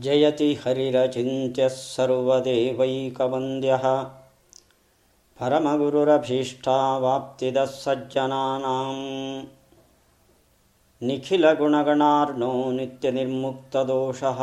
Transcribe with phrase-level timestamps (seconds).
[0.00, 4.06] जयति हरिरचिन्त्यः सर्वदेवैकवन्द्यः।
[5.40, 9.44] परमगुरुरभीष्टावाप्तिदः सज्जनानां
[11.02, 14.38] निखिलगुणगणार्णो नित्यनिर्मुक्तदोषः।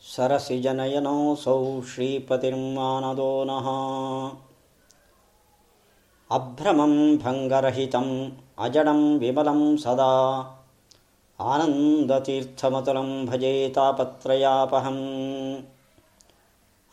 [0.00, 3.66] सरसिजनयनोऽसौ श्रीपतिर्मानदो नः।
[6.30, 10.42] अभ्रमं भङ्गरहितम् अजडं विमलं सदा
[11.41, 15.03] आनन्दतीर्थमतुलं भजे तापत्रयापहम्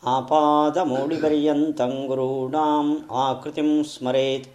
[0.03, 2.93] आपादमौलिपर्यन्तं गुरूणाम्
[3.23, 4.47] आकृतिं स्मरेत्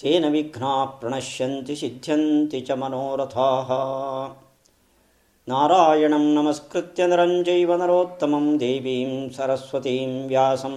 [0.00, 3.70] तेन विघ्नाः प्रणश्यन्ति सिद्ध्यन्ति च मनोरथाः
[5.48, 9.06] नारायणं नमस्कृत्य नरं चैव नरोत्तमं देवीं
[9.38, 10.76] सरस्वतीं व्यासं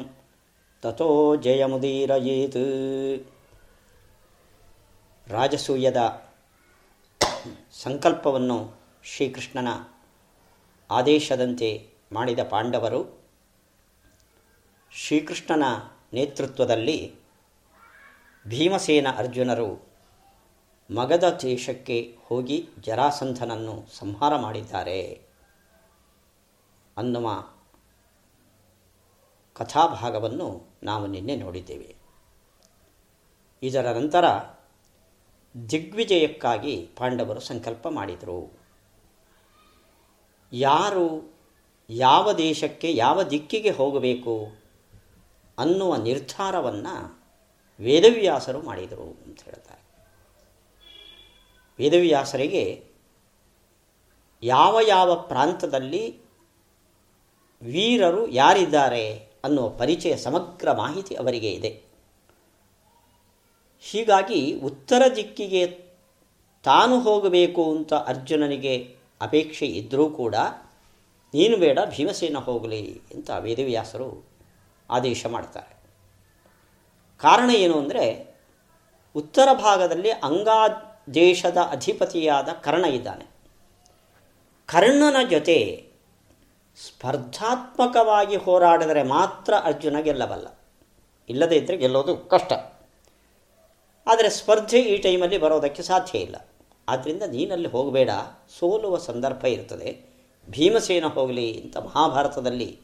[0.84, 1.08] ತಥೋ
[1.46, 2.62] ಜಯಮುದೀರಯೇತ್
[5.28, 6.02] ರಾಜಸೂಯದ
[7.83, 9.69] ಸಂಕಲ್ಪವನ್ನು ಶ್ರೀಕೃಷ್ಣನ
[10.91, 13.25] ಆದೇಶದಂತೆ ಮಾಡಿದ ಪಾಂಡವರು
[14.91, 15.63] ಶ್ರೀಕೃಷ್ಣನ
[16.13, 17.15] ನೇತೃತ್ವದಲ್ಲಿ
[18.49, 19.89] ಭೀಮಸೇನ ಅರ್ಜುನರು
[20.95, 25.23] ಮಗದ ದೇಶಕ್ಕೆ ಹೋಗಿ ಜರಾಸಂಧನನ್ನು ಸಂಹಾರ ಮಾಡಿದ್ದಾರೆ
[26.97, 27.31] ಅನ್ನುವ
[29.55, 31.97] ಕಥಾಭಾಗವನ್ನು ನಾವು ನಿನ್ನೆ ನೋಡಿದ್ದೇವೆ.
[33.63, 34.25] ಇದರ ನಂತರ
[35.71, 38.59] ದಿಗ್ವಿಜಯಕ್ಕಾಗಿ ಪಾಂಡವರು ಸಂಕಲ್ಪ ಮಾಡಿದರು.
[40.53, 41.35] ಯಾರು
[41.91, 44.47] ಯಾವ ದೇಶಕ್ಕೆ ಯಾವ ದಿಕ್ಕಿಗೆ ಹೋಗಬೇಕು
[45.59, 47.25] ಅನ್ನುವ ನಿರ್ಧಾರವನ್ನು
[47.81, 49.81] ವೇದವ್ಯಾಸರು ಮಾಡಿದರು ಅಂತ ಹೇಳ್ತಾರೆ.
[51.79, 52.85] ವೇದವ್ಯಾಸರಿಗೆ
[54.43, 56.19] ಯಾವ ಯಾವ ಪ್ರಾಂತದಲ್ಲಿ
[57.63, 61.84] ವೀರರು ಯಾರಿದ್ದಾರೆ ಅನ್ನುವ ಪರಿಚಯ ಸಮಗ್ರ ಮಾಹಿತಿ ಅವರಿಗೆ ಇದೆ.
[63.91, 65.67] ಹೀಗಾಗಿ ಉತ್ತರ ದಿಕ್ಕಿಗೆ
[66.63, 70.35] ತಾನು ಹೋಗಬೇಕು ಅಂತ ಅರ್ಜುನನಿಗೆ ಅಪೇಕ್ಷೆ ಇದ್ದರೂ ಕೂಡ,
[71.35, 74.27] ನೀನು ಬೇಡ, ಭೀಮಸೇನ ಹೋಗಲಿ ಅಂತ ವೇದವ್ಯಾಸರು
[74.91, 75.77] ಆದೇಶ ಮಾಡ್ತಾರೆ.
[77.19, 78.37] ಕಾರಣ ಏನು ಅಂದರೆ,
[79.17, 80.69] ಉತ್ತರ ಭಾಗದಲ್ಲಿ ಅಂಗಾ
[81.15, 83.27] ದೇಶದ ಅಧಿಪತಿಯಾದ ಕರ್ಣ ಇದ್ದಾನೆ.
[84.67, 85.85] ಕರ್ಣನ ಜೊತೆ
[86.77, 90.47] ಸ್ಪರ್ಧಾತ್ಮಕವಾಗಿ ಹೋರಾಡಿದರೆ ಮಾತ್ರ ಅರ್ಜುನ ಗೆಲ್ಲಬಲ್ಲ.
[91.29, 92.53] ಇಲ್ಲದೇ ಇದ್ದರೆ ಗೆಲ್ಲೋದು ಕಷ್ಟ.
[94.07, 96.37] ಆದರೆ ಸ್ಪರ್ಧೆ ಈ ಟೈಮಲ್ಲಿ ಬರೋದಕ್ಕೆ ಸಾಧ್ಯ ಇಲ್ಲ.
[96.89, 98.11] ಆದ್ದರಿಂದ ನೀನಲ್ಲಿ ಹೋಗಬೇಡ.
[98.59, 100.15] ಸೋಲುವ ಸಂದರ್ಭ ಇರ್ತದೆ
[100.51, 102.81] ಭೀಮಸೇನ ಹೋಗಲಿ ಅಂತ ಮಹಾಭಾರತದಲ್ಲಿ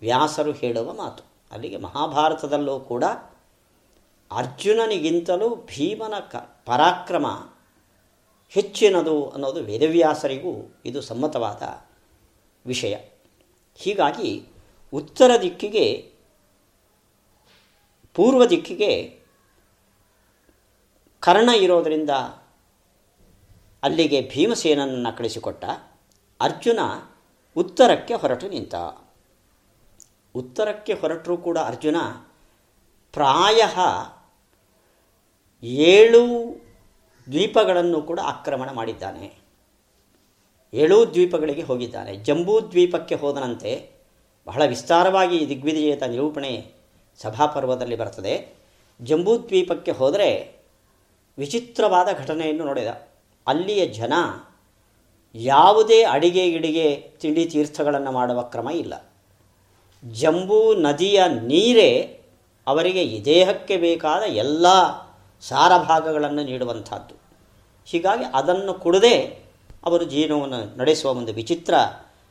[0.00, 1.24] ವ್ಯಾಸರು ಹೇಳುವ ಮಾತು.
[1.52, 3.04] ಅಲ್ಲಿಗೆ ಮಹಾಭಾರತದಲ್ಲೂ ಕೂಡ
[4.30, 6.36] ಅರ್ಜುನನಿಗಿಂತಲೂ ಭೀಮನ ಕ
[6.66, 7.48] ಪರಾಕ್ರಮ
[8.48, 11.84] ಹೆಚ್ಚಿನದು ಅನ್ನೋದು ವೇದವ್ಯಾಸರಿಗೂ ಇದು ಸಮ್ಮತವಾದ
[12.66, 12.96] ವಿಷಯ.
[13.74, 14.42] ಹೀಗಾಗಿ
[14.94, 16.12] ಉತ್ತರ ದಿಕ್ಕಿಗೆ,
[18.14, 19.15] ಪೂರ್ವ ದಿಕ್ಕಿಗೆ
[21.26, 22.10] ಕರ್ಣ ಇರೋದರಿಂದ
[23.82, 25.64] ಅಲ್ಲಿಗೆ ಭೀಮಸೇನನ್ನು ಕಳಿಸಿಕೊಟ್ಟ
[26.40, 26.78] ಅರ್ಜುನ
[27.56, 28.74] ಉತ್ತರಕ್ಕೆ ಹೊರಟು ನಿಂತ.
[30.34, 31.96] ಉತ್ತರಕ್ಕೆ ಹೊರಟರೂ ಕೂಡ ಅರ್ಜುನ
[33.12, 33.62] ಪ್ರಾಯ
[35.66, 36.54] ಏಳು
[37.26, 39.34] ದ್ವೀಪಗಳನ್ನು ಕೂಡ ಆಕ್ರಮಣ ಮಾಡಿದ್ದಾನೆ.
[40.74, 42.16] ಏಳೂ ದ್ವೀಪಗಳಿಗೆ ಹೋಗಿದ್ದಾನೆ.
[42.16, 43.90] ಜಂಬೂ ದ್ವೀಪಕ್ಕೆ ಹೋದನಂತೆ
[44.46, 46.72] ಬಹಳ ವಿಸ್ತಾರವಾಗಿ ದಿಗ್ವಿಜಯದ ನಿರೂಪಣೆ
[47.16, 48.54] ಸಭಾಪರ್ವದಲ್ಲಿ ಬರ್ತದೆ.
[49.00, 50.55] ಜಂಬೂ ದ್ವೀಪಕ್ಕೆ ಹೋದರೆ
[51.38, 52.86] ವಿಚಿತ್ರವಾದ ಘಟನೆಯನ್ನು ನೋಡಿದ.
[53.46, 54.12] ಅಲ್ಲಿಯ ಜನ
[55.34, 59.12] ಯಾವುದೇ ಅಡಿಗೆ ಗಿಡಿಗೆ ತಿಂಡಿ ತೀರ್ಥಗಳನ್ನು ಮಾಡುವ ಕ್ರಮ ಇಲ್ಲ.
[60.12, 62.20] ಜಂಬೂ ನದಿಯ ನೀರೇ
[62.66, 64.66] ಅವರಿಗೆ ದೇಹಕ್ಕೆ ಬೇಕಾದ ಎಲ್ಲ
[65.40, 67.14] ಸಾರಭಾಗಗಳನ್ನು ನೀಡುವಂಥದ್ದು.
[67.86, 69.44] ಹೀಗಾಗಿ ಅದನ್ನು ಕುಡದೆ
[69.84, 71.74] ಅವರು ಜೀವನವನ್ನು ನಡೆಸುವ ಒಂದು ವಿಚಿತ್ರ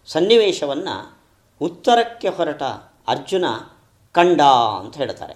[0.06, 1.18] ಸನ್ನಿವೇಶವನ್ನು
[1.62, 2.64] ಉತ್ತರಕ್ಕೆ ಹೊರಟ
[3.08, 3.46] ಅರ್ಜುನ
[4.12, 4.42] ಕಂಡ
[4.80, 5.36] ಅಂತ ಹೇಳ್ತಾರೆ.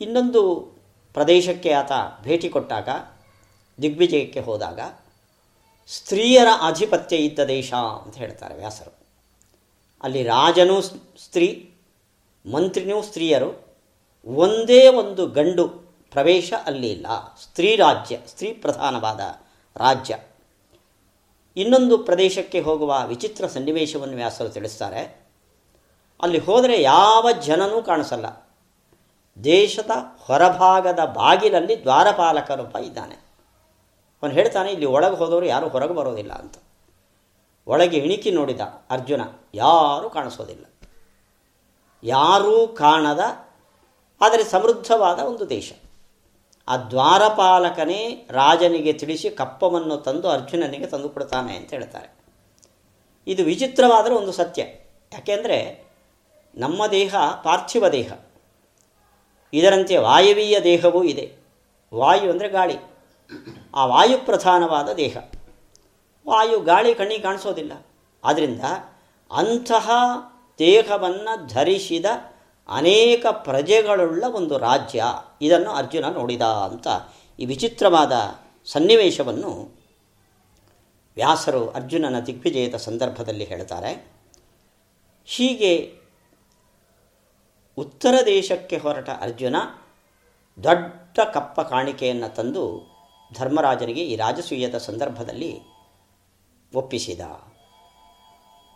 [0.00, 0.72] ಇನ್ನೊಂದು
[1.14, 2.88] ಪ್ರದೇಶಕ್ಕೆ ಆತ ಭೇಟಿ ಕೊಟ್ಟಾಗ,
[3.82, 4.80] ದಿಗ್ವಿಜಯಕ್ಕೆ ಹೋದಾಗ,
[5.88, 8.98] ಸ್ತ್ರೀಯರ ಆಧಿಪತ್ಯ ಇದ್ದ ದೇಶ ಅಂತ ಹೇಳ್ತಾರೆ ವ್ಯಾಸರು.
[10.02, 11.74] ಅಲ್ಲಿ ರಾಜನೂ ಸ್ತ್ರೀ,
[12.52, 13.78] ಮಂತ್ರಿನೂ ಸ್ತ್ರೀಯರು,
[14.26, 15.68] ಒಂದೇ ಒಂದು ಗಂಡು
[16.10, 17.06] ಪ್ರವೇಶ ಅಲ್ಲಿ ಇಲ್ಲ.
[17.42, 19.20] ಸ್ತ್ರೀ ರಾಜ್ಯ, ಸ್ತ್ರೀ ಪ್ರಧಾನವಾದ
[19.76, 20.18] ರಾಜ್ಯ.
[21.56, 25.20] ಇನ್ನೊಂದು ಪ್ರದೇಶಕ್ಕೆ ಹೋಗುವ ವಿಚಿತ್ರ ಸನ್ನಿವೇಶವನ್ನು ವ್ಯಾಸರು ತಿಳಿಸ್ತಾರೆ.
[26.22, 28.49] ಅಲ್ಲಿ ಹೋದರೆ ಯಾವ ಜನನೂ ಕಾಣಿಸಲ್ಲ.
[29.44, 29.90] ದೇಶದ
[30.20, 33.14] ಹೊರಭಾಗದ ಬಾಗಿಲಲ್ಲಿ ದ್ವಾರಪಾಲಕರೊಬ್ಬ ಇದ್ದಾನೆ.
[34.22, 36.54] ಅವನು ಹೇಳ್ತಾನೆ, ಇಲ್ಲಿ ಒಳಗೆ ಹೋದವರು ಯಾರೂ ಹೊರಗೆ ಬರೋದಿಲ್ಲ ಅಂತ.
[37.66, 38.60] ಒಳಗೆ ಇಣಿಕಿ ನೋಡಿದ
[38.90, 39.20] ಅರ್ಜುನ,
[39.54, 40.64] ಯಾರೂ ಕಾಣಿಸೋದಿಲ್ಲ.
[42.02, 43.20] ಯಾರೂ ಕಾಣದ,
[44.20, 45.72] ಆದರೆ ಸಮೃದ್ಧವಾದ ಒಂದು ದೇಶ.
[46.68, 52.14] ಆ ದ್ವಾರಪಾಲಕನೇ ರಾಜನಿಗೆ ತಿಳಿಸಿ ಕಪ್ಪವನ್ನು ತಂದು ಅರ್ಜುನನಿಗೆ ತಂದು ಕೊಡ್ತಾನೆ ಅಂತ ಹೇಳ್ತಾರೆ.
[53.26, 54.62] ಇದು ವಿಚಿತ್ರವಾದರೂ ಒಂದು ಸತ್ಯ.
[55.12, 55.84] ಯಾಕೆಂದರೆ
[56.54, 57.14] ನಮ್ಮ ದೇಹ
[57.44, 58.12] ಪಾರ್ಥಿವ ದೇಹ.
[59.52, 61.36] ಇದರಂತೆ ವಾಯವೀಯ ದೇಹವೂ ಇದೆ.
[61.94, 62.74] ವಾಯು ಅಂದರೆ ಗಾಳಿ.
[63.74, 65.16] ಆ ವಾಯು ಪ್ರಧಾನವಾದ ದೇಹ.
[66.28, 67.72] ವಾಯು ಗಾಳಿ ಕಣ್ಣಿಗೆ ಕಾಣಿಸೋದಿಲ್ಲ.
[68.24, 68.60] ಆದ್ದರಿಂದ
[69.30, 69.90] ಅಂತಹ
[70.58, 72.04] ದೇಹವನ್ನು ಧರಿಸಿದ
[72.68, 75.04] ಅನೇಕ ಪ್ರಜೆಗಳುಳ್ಳ ಒಂದು ರಾಜ್ಯ.
[75.42, 76.86] ಇದನ್ನು ಅರ್ಜುನ ನೋಡಿದ ಅಂತ
[77.40, 78.12] ಈ ವಿಚಿತ್ರವಾದ
[78.64, 79.80] ಸನ್ನಿವೇಶವನ್ನು
[81.14, 84.06] ವ್ಯಾಸರು ಅರ್ಜುನನ ದಿಗ್ವಿಜಯದ ಸಂದರ್ಭದಲ್ಲಿ ಹೇಳ್ತಾರೆ.
[85.24, 85.99] ಹೀಗೆ
[87.80, 89.56] ಉತ್ತರ ದೇಶಕ್ಕೆ ಹೊರಟ ಅರ್ಜುನ
[90.58, 92.64] ದೊಡ್ಡ ಕಪ್ಪ ಕಾಣಿಕೆಯನ್ನು ತಂದು
[93.30, 95.52] ಧರ್ಮರಾಜನಿಗೆ ಈ ರಾಜಸೂಯದ ಸಂದರ್ಭದಲ್ಲಿ
[96.72, 97.20] ಒಪ್ಪಿಸಿದ.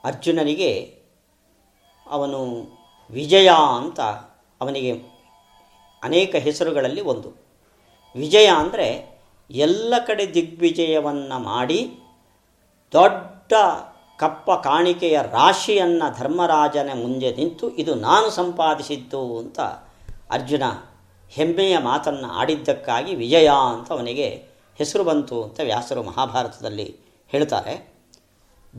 [0.05, 0.71] ಅರ್ಜುನನಿಗೆ
[2.07, 2.41] ಅವನು
[3.11, 4.01] ವಿಜಯ ಅಂತ
[4.61, 4.93] ಅವನಿಗೆ
[6.03, 7.31] ಅನೇಕ ಹೆಸರುಗಳಲ್ಲಿ ಒಂದು.
[8.15, 8.89] ವಿಜಯ ಅಂದರೆ
[9.51, 11.81] ಎಲ್ಲ ಕಡೆ ದಿಗ್ವಿಜಯವನ್ನು ಮಾಡಿ
[12.93, 13.53] ದೊಡ್ಡ
[14.17, 19.61] ಕಪ್ಪ ಕಾಣಿಕೆಯ ರಾಶಿಯನ್ನು ಧರ್ಮರಾಜನ ಮುಂದೆ ನಿಂತು ಇದು ನಾನು ಸಂಪಾದಿಸಿದ್ದು ಅಂತ
[20.31, 20.63] ಅರ್ಜುನ
[21.31, 24.45] ಹೆಮ್ಮೆಯ ಮಾತನ್ನು ಆಡಿದ್ದಕ್ಕಾಗಿ ವಿಜಯ ಅಂತ ಅವನಿಗೆ
[24.77, 26.97] ಹೆಸರು ಬಂತು ಅಂತ ವ್ಯಾಸರು ಮಹಾಭಾರತದಲ್ಲಿ
[27.29, 27.93] ಹೇಳ್ತಾರೆ.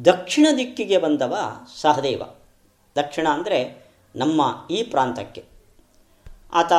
[0.06, 1.38] ದಕ್ಷಿಣ ದಿಕ್ಕಿಗೆ ಬಂದವ
[1.82, 2.24] ಸಹದೇವ.
[2.96, 3.86] ದಕ್ಷಿಣ ಅಂದರೆ
[4.16, 4.42] ನಮ್ಮ
[4.72, 5.46] ಈ ಪ್ರಾಂತಕ್ಕೆ.
[6.54, 6.72] ಆತ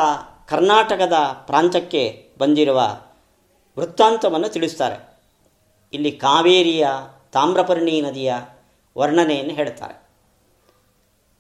[0.49, 1.13] ಕರ್ನಾಟಕದ
[1.47, 2.81] ಪ್ರಾಂತಕ್ಕೆ ಬಂದಿರುವ
[3.79, 5.19] ವೃತ್ತಾಂತವನ್ನು ತಿಳಿಸ್ತಾರೆ.
[5.93, 6.89] ಇಲ್ಲಿ ಕಾವೇರಿಯ
[7.33, 8.35] ತಾಮ್ರಪರ್ಣಿ ನದಿಯ
[8.99, 10.07] ವರ್ಣನೆಯನ್ನು ಹೇಳ್ತಾರೆ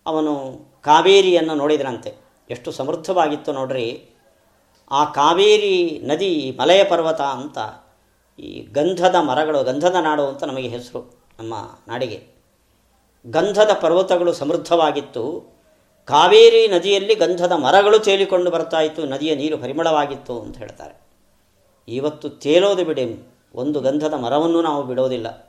[0.06, 2.14] ಅವನು ಕಾವೇರಿಯನ್ನು ನೋಡಿದನಂತೆ.
[2.50, 4.10] ಎಷ್ಟು ಸಮೃದ್ಧವಾಗಿತ್ತು ನೋಡ್ರಿ.
[4.90, 7.58] ಆ ಕಾವೇರಿ ನದಿ ಮಲಯ ಪರ್ವತ ಅಂತ
[8.40, 11.54] ಈ ಗಂಧದ ಮರಗಳು, ಗಂಧದ ನಾಡು ಅಂತ ನಮಗೆ ಹೆಸರು ನಮ್ಮ
[11.88, 12.26] ನಾಡಿಗೆ.
[13.26, 15.56] ಗಂಧದ ಪರ್ವತಗಳು ಸಮೃದ್ಧವಾಗಿತ್ತು.
[16.04, 19.06] ಕಾವೇರಿ ನದಿಯಲ್ಲಿ ಗಂಧದ ಮರಗಳು ತೇಲಿಕೊಂಡು ಬರ್ತಾ ಇತ್ತು.
[19.06, 21.00] ನದಿಯ ನೀರು ಪರಿಮಳವಾಗಿತ್ತು ಅಂತ ಹೇಳ್ತಾರೆ.
[21.88, 23.28] ಇವತ್ತು ತೇಲೋದು ಬಿಡಿ.
[23.54, 25.45] ಒಂದು ಗಂಧದ ಮರವನ್ನು ನಾವು ಬಿಡೋದಿಲ್ಲ.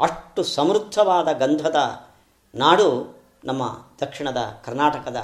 [0.00, 1.76] ಅಷ್ಟು ಸಮೃದ್ಧವಾದ ಗಂಧದ
[2.54, 3.62] ನಾಡು ನಮ್ಮ
[4.00, 5.16] ದಕ್ಷಿಣದ ಕರ್ನಾಟಕದ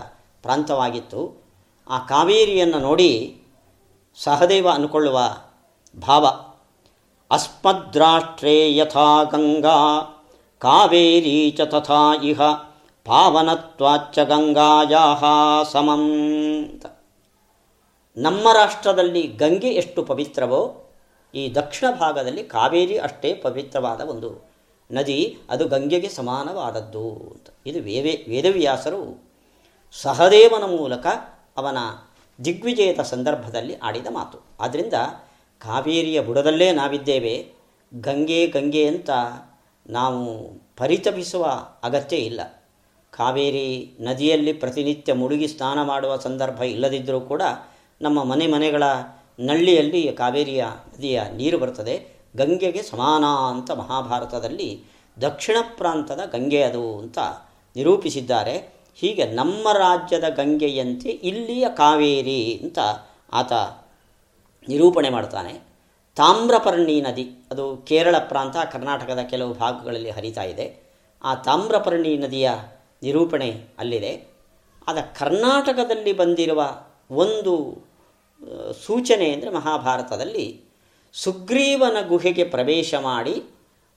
[0.43, 1.44] ಪ್ರಾಂತವಾಗಿತ್ತು.
[1.88, 3.43] ಆ ಕಾವೇರಿಯನ್ನು ನೋಡಿ
[4.15, 5.21] ಸಹದೇವ ಅನ್ಕೊಳ್ಳುವ
[6.00, 6.26] ಭಾವ.
[7.31, 10.00] ಅಸ್ಮದ್ರಾಷ್ಟ್ರೇ ಯಥಾ ಗಂಗಾ,
[10.59, 12.41] ಕಾವೇರಿ ಚ ತಥಾ ಇಹ,
[13.05, 16.11] ಪಾವನತ್ವಾಚ್ಚ ಗಂಗಾಯಾ ಸಮಂ.
[18.17, 20.93] ನಮ್ಮ ರಾಷ್ಟ್ರದಲ್ಲಿ ಗಂಗೆ ಎಷ್ಟು ಪವಿತ್ರವೋ,
[21.35, 24.53] ಈ ದಕ್ಷಿಣ ಭಾಗದಲ್ಲಿ ಕಾವೇರಿ ಅಷ್ಟೇ ಪವಿತ್ರವಾದ ಒಂದು
[24.94, 27.46] ನದಿ ಅದು ಗಂಗೆಗೆ ಸಮಾನವಾದದ್ದು ಅಂತ.
[27.67, 29.23] ಇದು ವೇವೇ ವೇದವ್ಯಾಸರು
[29.93, 31.06] ಸಹದೇವನ ಮೂಲಕ
[31.56, 31.79] ಅವನ
[32.44, 34.38] ದಿಗ್ವಿಜಯದ ಸಂದರ್ಭದಲ್ಲಿ ಆಡಿದ ಮಾತು.
[34.61, 34.93] ಆದ್ದರಿಂದ
[35.58, 37.52] ಕಾವೇರಿಯ ಬುಡದಲ್ಲೇ ನಾವಿದ್ದೇವೆ,
[37.94, 39.11] ಗಂಗೆ ಗಂಗೆ ಅಂತ
[39.87, 41.44] ನಾವು ಪರಿತಪಿಸುವ
[41.82, 42.40] ಅಗತ್ಯ ಇಲ್ಲ.
[43.11, 47.43] ಕಾವೇರಿ ನದಿಯಲ್ಲಿ ಪ್ರತಿನಿತ್ಯ ಮುಳುಗಿ ಸ್ನಾನ ಮಾಡುವ ಸಂದರ್ಭ ಇಲ್ಲದಿದ್ದರೂ ಕೂಡ
[48.02, 48.82] ನಮ್ಮ ಮನೆ ಮನೆಗಳ
[49.40, 54.84] ನಳ್ಳಿಯಲ್ಲಿ ಕಾವೇರಿಯ ನದಿಯ ನೀರು ಬರ್ತದೆ ಗಂಗೆಗೆ ಸಮಾನ ಅಂತ ಮಹಾಭಾರತದಲ್ಲಿ
[55.20, 57.19] ದಕ್ಷಿಣ ಪ್ರಾಂತದ ಗಂಗೆ ಅದು ಅಂತ
[57.76, 58.75] ನಿರೂಪಿಸಿದ್ದಾರೆ.
[58.94, 62.78] ಹೀಗೆ ನಮ್ಮ ರಾಜ್ಯದ ಗಂಗೆಯಂತೆ ಇಲ್ಲಿಯ ಕಾವೇರಿ ಅಂತ
[63.32, 63.52] ಆತ
[64.69, 65.75] ನಿರೂಪಣೆ ಮಾಡ್ತಾನೆ.
[66.16, 70.84] ತಾಮ್ರಪರ್ಣಿ ನದಿ, ಅದು ಕೇರಳ ಪ್ರಾಂತ, ಕರ್ನಾಟಕದ ಕೆಲವು ಭಾಗಗಳಲ್ಲಿ ಹರಿತಾ ಇದೆ.
[71.25, 72.50] ಆ ತಾಮ್ರಪರ್ಣಿ ನದಿಯ
[73.02, 74.34] ನಿರೂಪಣೆ ಅಲ್ಲಿದೆ.
[74.88, 76.76] ಆದ ಕರ್ನಾಟಕದಲ್ಲಿ ಬಂದಿರುವ
[77.10, 77.54] ಒಂದು
[78.87, 80.63] ಸೂಚನೆ ಅಂದರೆ ಮಹಾಭಾರತದಲ್ಲಿ
[81.22, 83.43] ಸುಗ್ರೀವನ ಗುಹೆಗೆ ಪ್ರವೇಶ ಮಾಡಿ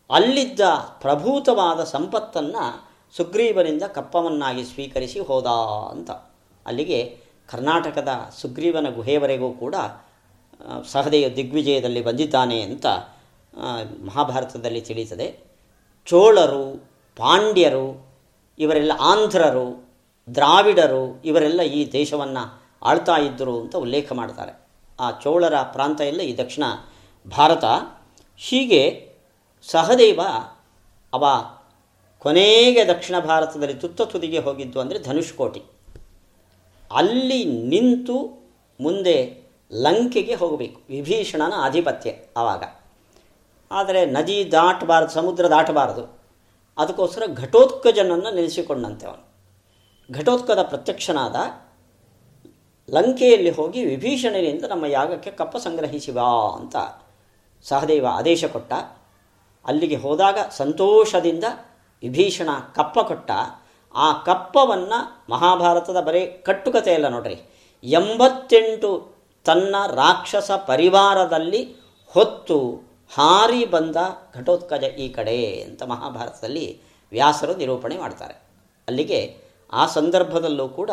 [0.10, 0.60] ಅಲ್ಲಿದ್ದ
[1.02, 2.64] ಪ್ರಭೂತವಾದ ಸಂಪತ್ತನ್ನು
[3.18, 5.46] ಸುಗ್ರೀವನಿಂದ ಕಪ್ಪವನ್ನಾಗಿ ಸ್ವೀಕರಿಸಿ ಹೋದ
[5.92, 6.12] ಅಂತ.
[6.66, 7.18] ಅಲ್ಲಿಗೆ
[7.52, 8.10] ಕರ್ನಾಟಕದ
[8.42, 9.76] ಸುಗ್ರೀವನ ಗುಹೆಯವರೆಗೂ ಕೂಡ
[10.86, 12.86] ಸಹದೆಯ ದಿಗ್ವಿಜಯದಲ್ಲಿ ಬಂದಿದ್ದಾನೆ ಅಂತ
[14.06, 15.40] ಮಹಾಭಾರತದಲ್ಲಿ ತಿಳಿಯುತ್ತದೆ.
[16.06, 18.08] ಚೋಳರು, ಪಾಂಡ್ಯರು,
[18.60, 19.90] ಇವರೆಲ್ಲ ಆಂಧ್ರರು,
[20.36, 24.54] ದ್ರಾವಿಡರು, ಇವರೆಲ್ಲ ಈ ದೇಶವನ್ನು ಆಳ್ತಾ ಇದ್ದರು ಅಂತ ಉಲ್ಲೇಖ ಮಾಡ್ತಾರೆ.
[25.00, 26.64] ಆ ಚೋಳರ ಪ್ರಾಂತ ಎಲ್ಲ ಈ ದಕ್ಷಿಣ
[27.30, 27.64] ಭಾರತ
[28.38, 29.12] ಹೀಗೆ
[29.62, 30.20] ಸಹದೇವ
[31.14, 31.26] ಅವ
[32.20, 35.64] ಕೊನೆಗೆ ದಕ್ಷಿಣ ಭಾರತದಲ್ಲಿ ತುತ್ತ ತುದಿಗೆ ಹೋಗಿದ್ದು ಅಂದರೆ ಧನುಷ್ಕೋಟಿ
[36.92, 38.48] ಅಲ್ಲಿ ನಿಂತು
[38.82, 40.82] ಮುಂದೆ ಲಂಕೆಗೆ ಹೋಗಬೇಕು.
[40.90, 42.64] ವಿಭೀಷಣನ ಆಧಿಪತ್ಯ ಆವಾಗ.
[43.72, 46.20] ಆದರೆ ನದಿ ದಾಟಬಾರದು, ಸಮುದ್ರ ದಾಟಬಾರದು.
[46.78, 49.28] ಅದಕ್ಕೋಸ್ಕರ ಘಟೋತ್ಕಜನನ್ನು ನೆಲೆಸಿಕೊಂಡಂತೆ ಅವನು.
[50.14, 51.36] ಘಟೋತ್ಕದ ಪ್ರತ್ಯಕ್ಷನಾದ
[52.90, 56.76] ಲಂಕೆಯಲ್ಲಿ ಹೋಗಿ ವಿಭೀಷಣನಿಂದ ನಮ್ಮ ಯಾಗಕ್ಕೆ ಕಪ್ಪ ಸಂಗ್ರಹಿಸಿವಾ ಅಂತ
[57.64, 58.74] ಸಹದೇವ ಆದೇಶ ಕೊಟ್ಟ.
[59.66, 61.44] ಅಲ್ಲಿಗೆ ಹೋದಾಗ ಸಂತೋಷದಿಂದ
[62.02, 63.32] ವಿಭೀಷಣ ಕಪ್ಪ ಕೊಟ್ಟ.
[63.96, 67.42] ಆ ಕಪ್ಪವನ್ನು ಮಹಾಭಾರತದ ಬರೀ ಕಟ್ಟುಕತೆಯಲ್ಲ ನೋಡ್ರಿ.
[67.84, 69.12] ಎಂಬತ್ತೆಂಟು
[69.46, 71.76] ತನ್ನ ರಾಕ್ಷಸ ಪರಿವಾರದಲ್ಲಿ
[72.08, 72.82] ಹೊತ್ತು
[73.16, 73.96] ಹಾರಿ ಬಂದ
[74.36, 78.34] ಘಟೋತ್ಕಜ ಈ ಕಡೆ ಅಂತ ಮಹಾಭಾರತದಲ್ಲಿ ವ್ಯಾಸರು ನಿರೂಪಣೆ ಮಾಡ್ತಾರೆ.
[78.88, 79.38] ಅಲ್ಲಿಗೆ
[79.74, 80.92] ಆ ಸಂದರ್ಭದಲ್ಲೂ ಕೂಡ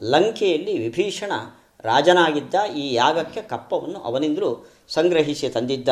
[0.00, 1.32] ಲಂಕೆಯಲ್ಲಿ ವಿಭೀಷಣ
[1.80, 5.88] ರಾಜನಾಗಿದ್ದ ಈ ಯಾಗಕ್ಕೆ ಕಪ್ಪವನ್ನು ಅವನಿಂದಲೂ ಸಂಗ್ರಹಿಸಿ ತಂದಿದ್ದ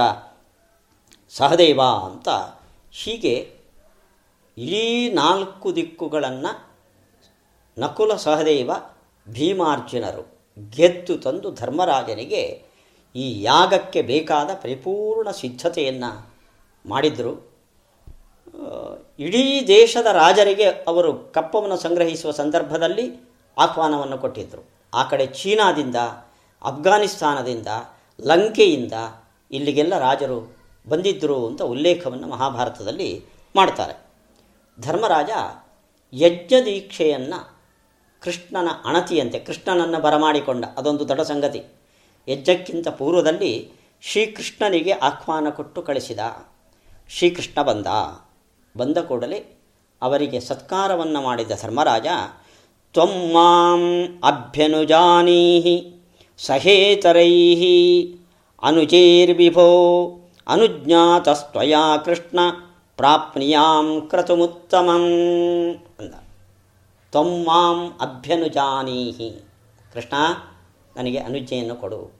[1.30, 2.28] ಸಹದೇವ ಅಂತ
[2.92, 3.56] ಹೀಗೆ
[4.58, 6.74] ಇಡೀ ನಾಲ್ಕು ದಿಕ್ಕುಗಳನ್ನು
[7.78, 8.70] ನಕುಲ ಸಹದೇವ
[9.28, 10.38] ಭೀಮಾರ್ಜುನರು
[10.70, 12.62] ಗೆದ್ದು ತಂದು ಧರ್ಮರಾಜನಿಗೆ
[13.16, 16.30] ಈ ಯಾಗಕ್ಕೆ ಬೇಕಾದ ಪರಿಪೂರ್ಣ ಸಿದ್ಧತೆಯನ್ನು
[16.86, 17.56] ಮಾಡಿದರು.
[19.18, 25.96] ಇಡೀ ದೇಶದ ರಾಜರಿಗೆ ಅವರು ಕಪ್ಪವನ್ನು ಸಂಗ್ರಹಿಸುವ ಸಂದರ್ಭದಲ್ಲಿ ಆಹ್ವಾನವನ್ನು ಕೊಟ್ಟಿದ್ದರು ಆ ಕಡೆ ಚೀನಾದಿಂದ
[26.62, 27.66] ಅಫ್ಘಾನಿಸ್ತಾನದಿಂದ
[28.20, 28.92] ಲಂಕೆಯಿಂದ
[29.50, 30.56] ಇಲ್ಲಿಗೆಲ್ಲ ರಾಜರು
[30.88, 33.24] ಬಂದಿದ್ದರು ಅಂತ ಉಲ್ಲೇಖವನ್ನು ಮಹಾಭಾರತದಲ್ಲಿ
[33.56, 33.94] ಮಾಡ್ತಾರೆ.
[34.80, 35.30] ಧರ್ಮರಾಜ
[36.14, 37.56] ಯಜ್ಞ ದೀಕ್ಷೆಯನ್ನು
[38.20, 41.62] ಕೃಷ್ಣನ ಅಣತಿಯಂತೆ, ಕೃಷ್ಣನನ್ನು ಬರಮಾಡಿಕೊಂಡ ಅದೊಂದು ದೊಡ್ಡ ಸಂಗತಿ.
[42.28, 46.18] ಯಜ್ಞಕ್ಕಿಂತ ಪೂರ್ವದಲ್ಲಿ ಶ್ರೀಕೃಷ್ಣನಿಗೆ ಆಹ್ವಾನ ಕೊಟ್ಟು ಕಳಿಸಿದ,
[47.08, 47.86] ಶ್ರೀಕೃಷ್ಣ ಬಂದ.
[48.76, 49.56] ಬಂದ ಕೂಡಲೇ
[50.02, 52.06] ಅವರಿಗೆ ಸತ್ಕಾರವನ್ನು ಮಾಡಿದ ಧರ್ಮರಾಜ
[52.92, 53.82] ತ್ವಮ್ಮಾಂ
[54.24, 55.95] ಅಭ್ಯನುಜಾನೀಹಿ
[56.38, 57.64] ಸಹೇತರೈ
[58.62, 59.68] ಅನುಚೇರ್ವಿಭೋ
[60.46, 62.38] ಅನುಜ್ಞಾತಸ್ತ್ವಯಾ ಕೃಷ್ಣ
[62.96, 65.04] ಪ್ರಾಪ್ನಿಯಾಂ ಕ್ರತುಮುತ್ತಮಂ
[65.98, 66.14] ಅಂದ.
[67.10, 69.42] ತ್ವಂ ಮಾಂ ಅಭ್ಯನುಜಾನೀಹಿ.
[69.94, 70.14] ಕೃಷ್ಣ,
[70.96, 72.12] ನನಗೆ ಅನುಜ್ಞೆಯನ್ನು ಕೊಡು.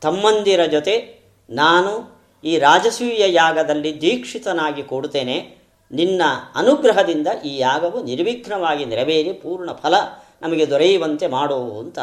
[0.00, 5.56] ತಮ್ಮಂದಿರ ಜೊತೆ ನಾನು ಈ ರಾಜಸೂಯ ಯಾಗದಲ್ಲಿ ದೀಕ್ಷಿತನಾಗಿ ಕೊಡುತ್ತೇನೆ.
[5.92, 6.22] ನಿನ್ನ
[6.54, 9.94] ಅನುಗ್ರಹದಿಂದ ಈ ಯಾಗವು ನಿರ್ವಿಘ್ನವಾಗಿ ನೆರವೇರಿ ಪೂರ್ಣ ಫಲ
[10.42, 11.98] ನಮಗೆ ದೊರೆಯುವಂತೆ ಮಾಡು ಅಂತ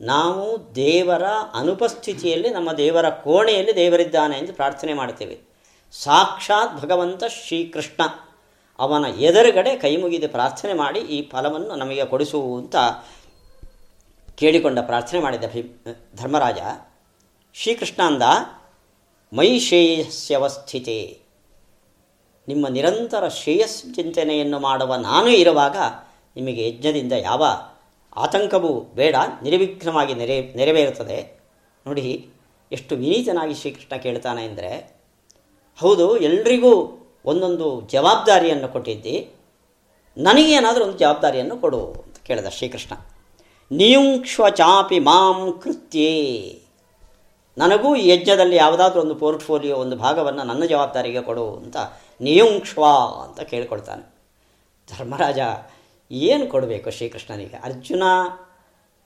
[0.00, 1.22] ನಾವು ದೇವರ
[1.54, 5.40] ಅನುಪಸ್ಥಿತಿಯಲ್ಲಿ, ನಮ್ಮ ದೇವರ ಕೋಣೆಯಲ್ಲಿ ದೇವರಿದ್ದಾನೆ ಎಂದು ಪ್ರಾರ್ಥನೆ ಮಾಡ್ತೇವೆ.
[5.92, 8.02] ಸಾಕ್ಷಾತ್ ಭಗವಂತ ಶ್ರೀಕೃಷ್ಣ.
[8.78, 12.76] ಅವನ ಎದುರುಗಡೆ ಕೈ ಮುಗಿದು ಪ್ರಾರ್ಥನೆ ಮಾಡಿ ಈ ಫಲವನ್ನು ನಮಗೆ ಕೊಡಿಸು ಅಂತ
[14.36, 15.62] ಕೇಳಿಕೊಂಡ ಪ್ರಾರ್ಥನೆ ಮಾಡಿದ ಭೀ,
[16.16, 16.58] ಧರ್ಮರಾಜ,
[17.54, 18.22] ಶ್ರೀಕೃಷ್ಣ ಅಂದ
[19.32, 19.58] ಮೈ
[22.48, 25.76] ನಿಮ್ಮ ನಿರಂತರ ಶ್ರೇಯಸ್ ಚಿಂತನೆಯನ್ನು ಮಾಡುವ ನಾನು ಇರುವಾಗ
[26.36, 27.46] ನಿಮಗೆ ಯಜ್ಞದಿಂದ ಯಾವ
[28.20, 31.18] ಆತಂಕವೂ ಬೇಡ, ನಿರ್ವಿಘ್ನವಾಗಿ ನೆರೆ, ನೆರವೇರುತ್ತದೆ.
[31.86, 32.06] ನೋಡಿ,
[32.72, 34.70] ಎಷ್ಟು ವಿನೀತನಾಗಿ ಶ್ರೀಕೃಷ್ಣ ಕೇಳ್ತಾನೆ ಅಂದರೆ,
[35.80, 36.72] ಹೌದು, ಎಲ್ರಿಗೂ
[37.24, 39.16] ಒಂದೊಂದು ಜವಾಬ್ದಾರಿಯನ್ನು ಕೊಟ್ಟಿದ್ದಿ
[40.18, 42.94] ನನಗೇನಾದರೂ ಒಂದು ಜವಾಬ್ದಾರಿಯನ್ನು ಕೊಡು ಅಂತ ಕೇಳಿದ ಶ್ರೀಕೃಷ್ಣ.
[43.70, 46.12] ನಿಯುಂಕ್ಷ್ವ ಚಾಪಿ ಮಾಂ ಕೃತ್ಯೇ.
[47.58, 51.76] ನನಗೂ ಈ ಯಜ್ಞದಲ್ಲಿ ಯಾವುದಾದ್ರೂ ಒಂದು ಪೋರ್ಟ್ಫೋಲಿಯೋ, ಒಂದು ಭಾಗವನ್ನು ನನ್ನ ಜವಾಬ್ದಾರಿಗೆ ಕೊಡು ಅಂತ
[52.20, 52.84] ನಿಯುಂಕ್ಷ್ವ
[53.22, 54.04] ಅಂತ ಕೇಳಿಕೊಳ್ತಾನೆ.
[54.88, 55.38] ಧರ್ಮರಾಜ
[56.10, 57.56] ಏನು ಕೊಡಬೇಕು ಶ್ರೀಕೃಷ್ಣನಿಗೆ?
[57.56, 58.02] ಅರ್ಜುನ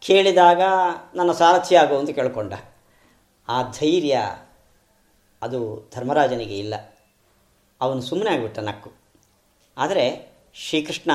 [0.00, 0.60] ಕೇಳಿದಾಗ
[1.14, 2.52] ನನ್ನ ಸಾರಥಿ ಆಗು ಅಂತ ಕೇಳಿಕೊಂಡ.
[3.48, 4.36] ಆ ಧೈರ್ಯ
[5.42, 6.74] ಅದು ಧರ್ಮರಾಜನಿಗೆ ಇಲ್ಲ.
[7.80, 8.92] ಅವನು ಸುಮ್ಮನೆ ಆಗಿಬಿಟ್ಟ ನಕ್ಕು.
[9.78, 11.10] ಆದರೆ ಶ್ರೀಕೃಷ್ಣ,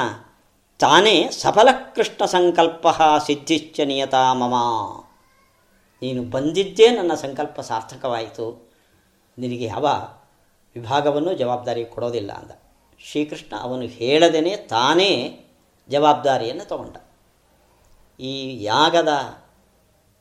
[0.79, 2.87] ತಾನೇ ಸಫಲ ಕೃಷ್ಣ ಸಂಕಲ್ಪ
[3.25, 4.53] ಸಿದ್ಧಿಶ್ಚ ನಿಯತಾ ಮಮ.
[6.01, 8.73] ನೀನು ಬಂದಿದ್ದೇ ನನ್ನ ಸಂಕಲ್ಪ ಸಾರ್ಥಕವಾಯಿತು.
[9.37, 9.87] ನಿನಗೆ ಯಾವ
[10.75, 12.51] ವಿಭಾಗವನ್ನು ಜವಾಬ್ದಾರಿ ಕೊಡೋದಿಲ್ಲ ಅಂದ.
[12.99, 15.41] ಶ್ರೀಕೃಷ್ಣ ಅವನು ಹೇಳದೇನೆ ತಾನೇ
[15.89, 16.95] ಜವಾಬ್ದಾರಿಯನ್ನು ತಗೊಂಡ.
[18.19, 19.09] ಈ ಯಾಗದ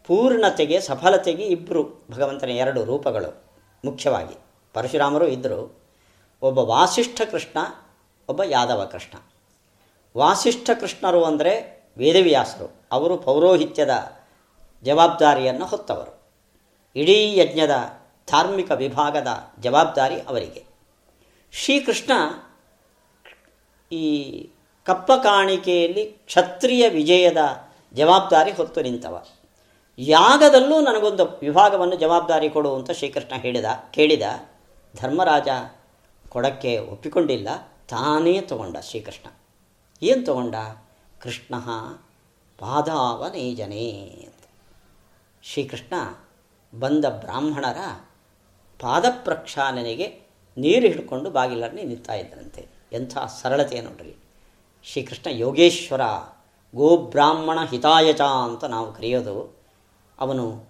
[0.07, 3.45] ಪೂರ್ಣತೆಗೆ, ಸಫಲತೆಗೆ ಇಬ್ಬರು ಭಗವಂತನ ಎರಡು ರೂಪಗಳು
[3.85, 4.35] ಮುಖ್ಯವಾಗಿ.
[4.75, 5.81] ಪರಶುರಾಮರು ಇದ್ದರು
[6.43, 7.59] ಒಬ್ಬ ವಾಸಿಷ್ಠ ಕೃಷ್ಣ,
[8.29, 9.19] ಒಬ್ಬ ಯಾದವ ಕೃಷ್ಣ.
[10.17, 12.83] ವಾಸಿಷ್ಠ ಕೃಷ್ಣರು ಅಂದರೆ ವೇದವ್ಯಾಸರು.
[12.93, 14.17] ಅವರು ಪೌರೋಹಿತ್ಯದ
[14.83, 16.23] ಜವಾಬ್ದಾರಿಯನ್ನು ಹೊತ್ತವರು.
[16.97, 17.75] ಇಡೀ ಯಜ್ಞದ
[18.31, 19.27] ಧಾರ್ಮಿಕ ವಿಭಾಗದ
[19.61, 20.65] ಜವಾಬ್ದಾರಿ ಅವರಿಗೆ.
[21.53, 22.13] ಶ್ರೀಕೃಷ್ಣ
[23.93, 24.33] ಈ
[24.89, 27.37] ಕಪ್ಪ ಕಾಣಿಕೆಯಲ್ಲಿ ಕ್ಷತ್ರಿಯ ವಿಜಯದ
[27.95, 29.25] ಜವಾಬ್ದಾರಿ ಹೊತ್ತು ನಿಂತವ.
[29.99, 34.23] ಯಾಗದಲ್ಲೂ ನನಗೊಂದು ವಿಭಾಗವನ್ನು ಜವಾಬ್ದಾರಿ ಕೊಡು ಅಂತ ಶ್ರೀಕೃಷ್ಣ ಹೇಳಿದ, ಕೇಳಿದ.
[34.97, 35.49] ಧರ್ಮರಾಜ
[36.29, 37.49] ಕೊಡಕ್ಕೆ ಒಪ್ಪಿಕೊಂಡಿಲ್ಲ,
[37.89, 39.31] ತಾನೇ ತಗೊಂಡ ಶ್ರೀಕೃಷ್ಣ.
[40.03, 40.55] ಏನು ತಗೊಂಡ?
[41.21, 41.55] ಕೃಷ್ಣ
[42.59, 43.91] ಪಾದಾವನೇಜನೇ
[44.27, 44.45] ಅಂತ.
[45.43, 45.95] ಶ್ರೀಕೃಷ್ಣ
[46.81, 47.81] ಬಂದ ಬ್ರಾಹ್ಮಣರ
[48.81, 50.07] ಪಾದ ಪ್ರಕ್ಷಾಲನೆಗೆ
[50.59, 52.67] ನೀರು ಹಿಡ್ಕೊಂಡು ಬಾಗಿಲಲ್ಲಿ ನಿಂತಾ ಇದ್ದರಂತೆ.
[52.93, 54.17] ಎಂಥ ಸರಳತೆ ನೋಡ್ರಿ.
[54.85, 56.01] ಶ್ರೀಕೃಷ್ಣ ಯೋಗೇಶ್ವರ
[56.75, 59.57] ಗೋಬ್ರಾಹ್ಮಣ ಹಿತಾಯಚ ಅಂತ ನಾವು ಕರೆಯೋದು.
[60.19, 60.65] ಅವನು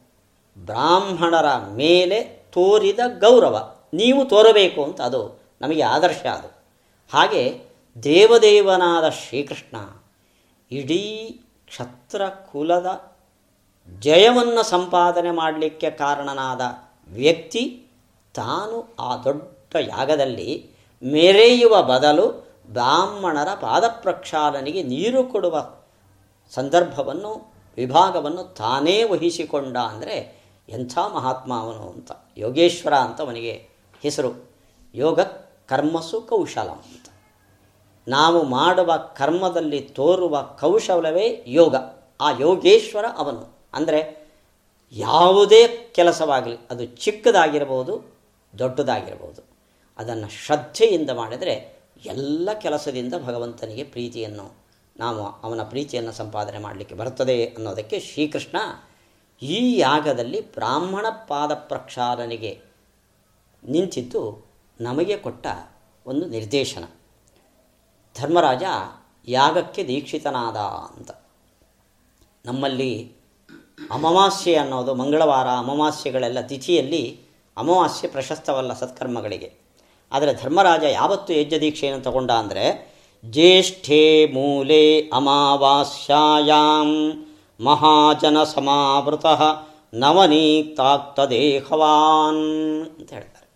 [0.58, 2.20] ಬ್ರಾಹ್ಮಣರ ಮೇಲೆ
[2.52, 3.74] ತೋರಿದ ಗೌರವ.
[3.94, 6.48] ನೀವು ತೋರಬೇಕು ಅಂತ ಅದು ನಮಗೆ ಆದರ್ಶ ಅದು.
[7.12, 7.62] ಹಾಗೆ
[8.02, 9.76] ದೇವದೇವನಾದ ಶ್ರೀಕೃಷ್ಣ
[10.70, 13.14] ಇಡೀ ಕ್ಷತ್ರ ಕುಲದ
[14.00, 16.60] ಜಯವನ್ನು ಸಂಪಾದನೆ ಮಾಡಲಿಕ್ಕೆ ಕಾರಣನಾದ
[17.08, 17.86] ವ್ಯಕ್ತಿ
[18.34, 20.70] ತಾನು ಆ ದೊಡ್ಡ ಯಾಗದಲ್ಲಿ
[21.02, 25.56] ಮೆರೆಯುವ ಬದಲು ಬ್ರಾಹ್ಮಣರ ಪಾದಪ್ರಕ್ಷಾಲನೆಗೆ ನೀರು ಕೊಡುವ
[26.52, 27.32] ಸಂದರ್ಭವನ್ನು,
[27.76, 30.16] ವಿಭಾಗವನ್ನು ತಾನೇ ವಹಿಸಿಕೊಂಡ ಅಂದರೆ
[30.68, 33.54] ಎಂಥ ಮಹಾತ್ಮ ಅವನು ಅಂತ, ಯೋಗೇಶ್ವರ ಅಂತ ಅವನಿಗೆ
[34.02, 34.30] ಹೆಸರು.
[34.94, 35.20] ಯೋಗ
[35.66, 37.06] ಕರ್ಮಸು ಕೌಶಲ ಅಂತ.
[38.08, 41.74] ನಾವು ಮಾಡುವ ಕರ್ಮದಲ್ಲಿ ತೋರುವ ಕೌಶಲವೇ ಯೋಗ.
[42.20, 43.42] ಆ ಯೋಗೇಶ್ವರ ಅವನು.
[43.74, 44.00] ಅಂದರೆ
[44.92, 47.94] ಯಾವುದೇ ಕೆಲಸವಾಗಲಿ, ಅದು ಚಿಕ್ಕದಾಗಿರ್ಬೋದು,
[48.58, 49.42] ದೊಡ್ಡದಾಗಿರ್ಬೋದು,
[49.98, 54.52] ಅದನ್ನು ಶ್ರದ್ಧೆಯಿಂದ ಮಾಡಿದರೆ ಎಲ್ಲ ಕೆಲಸದಿಂದ ಭಗವಂತನಿಗೆ ಪ್ರೀತಿಯನ್ನು,
[54.96, 58.56] ನಾವು ಅವನ ಪ್ರೀತಿಯನ್ನು ಸಂಪಾದನೆ ಮಾಡಲಿಕ್ಕೆ ಬರುತ್ತದೆ ಅನ್ನೋದಕ್ಕೆ ಶ್ರೀಕೃಷ್ಣ
[59.42, 62.60] ಈ ಯಾಗದಲ್ಲಿ ಬ್ರಾಹ್ಮಣ ಪಾದ ಪ್ರಕ್ಷಾಲನೆಗೆ
[63.64, 64.46] ನಿಂತಿದ್ದು
[64.80, 65.46] ನಮಗೆ ಕೊಟ್ಟ
[66.06, 66.84] ಒಂದು ನಿರ್ದೇಶನ.
[68.18, 68.62] ಧರ್ಮರಾಜ
[69.28, 70.56] ಯಾಗಕ್ಕೆ ದೀಕ್ಷಿತನಾದ
[70.96, 71.10] ಅಂತ.
[72.44, 73.12] ನಮ್ಮಲ್ಲಿ
[73.90, 77.20] ಅಮಾವಾಸ್ಯೆ ಅನ್ನೋದು ಮಂಗಳವಾರ, ಅಮಾವಾಸ್ಯೆಗಳೆಲ್ಲ ತಿಥಿಯಲ್ಲಿ
[77.56, 79.67] ಅಮಾವಾಸ್ಯೆ ಪ್ರಶಸ್ತವಲ್ಲ ಸತ್ಕರ್ಮಗಳಿಗೆ.
[80.12, 87.26] ಆದರೆ ಧರ್ಮರಾಜ ಯಾವತ್ತು ಯಜ್ಞ ದೀಕ್ಷೆಯನ್ನು ತಗೊಂಡ ಅಂದರೆ, ಜ್ಯೇಷ್ಠೇ ಮೂಲೆ ಅಮಾವಾಸ್ಯಾಯಾಂ
[87.60, 89.26] ಮಹಾಜನ ಸಮಾವೃತ
[89.94, 93.46] ನವನೀಕ್ತಾಕ್ತದೇಹವಾನ್ ಅಂತ ಹೇಳ್ತಾರೆ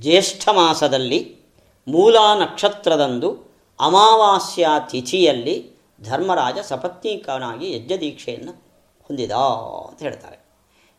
[0.00, 1.44] ಜ್ಯೇಷ್ಠ ಮಾಸದಲ್ಲಿ
[1.88, 8.52] ಮೂಲ ನಕ್ಷತ್ರದಂದು ಅಮಾವಾಸ್ಯ ತಿಥಿಯಲ್ಲಿ ಧರ್ಮರಾಜ ಸಪತ್ನೀಕನಾಗಿ ಯಜ್ಞ ದೀಕ್ಷೆಯನ್ನು
[9.02, 9.32] ಹೊಂದಿದ
[9.88, 10.44] ಅಂತ ಹೇಳ್ತಾರೆ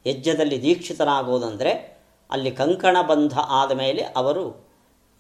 [0.06, 1.95] ಯಜ್ಞದಲ್ಲಿ ದೀಕ್ಷಿತನಾಗುವುದಂದರೆ
[2.32, 4.66] ಅಲ್ಲಿ ಕಂಕಣ ಬಂಧ ಆದ ಮೇಲೆ ಅವರು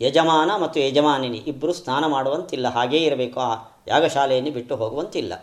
[0.01, 3.55] ಯಜಮಾನ ಮತ್ತು ಯಜಮಾನಿನಿ ಇಬ್ಬರು ಸ್ನಾನ ಮಾಡುವಂತಿಲ್ಲ, ಹಾಗೇ ಇರಬೇಕು, ಆ
[3.87, 5.33] ಯಾಗಶಾಲೆಯನ್ನು ಬಿಟ್ಟು ಹೋಗುವಂತಿಲ್ಲ.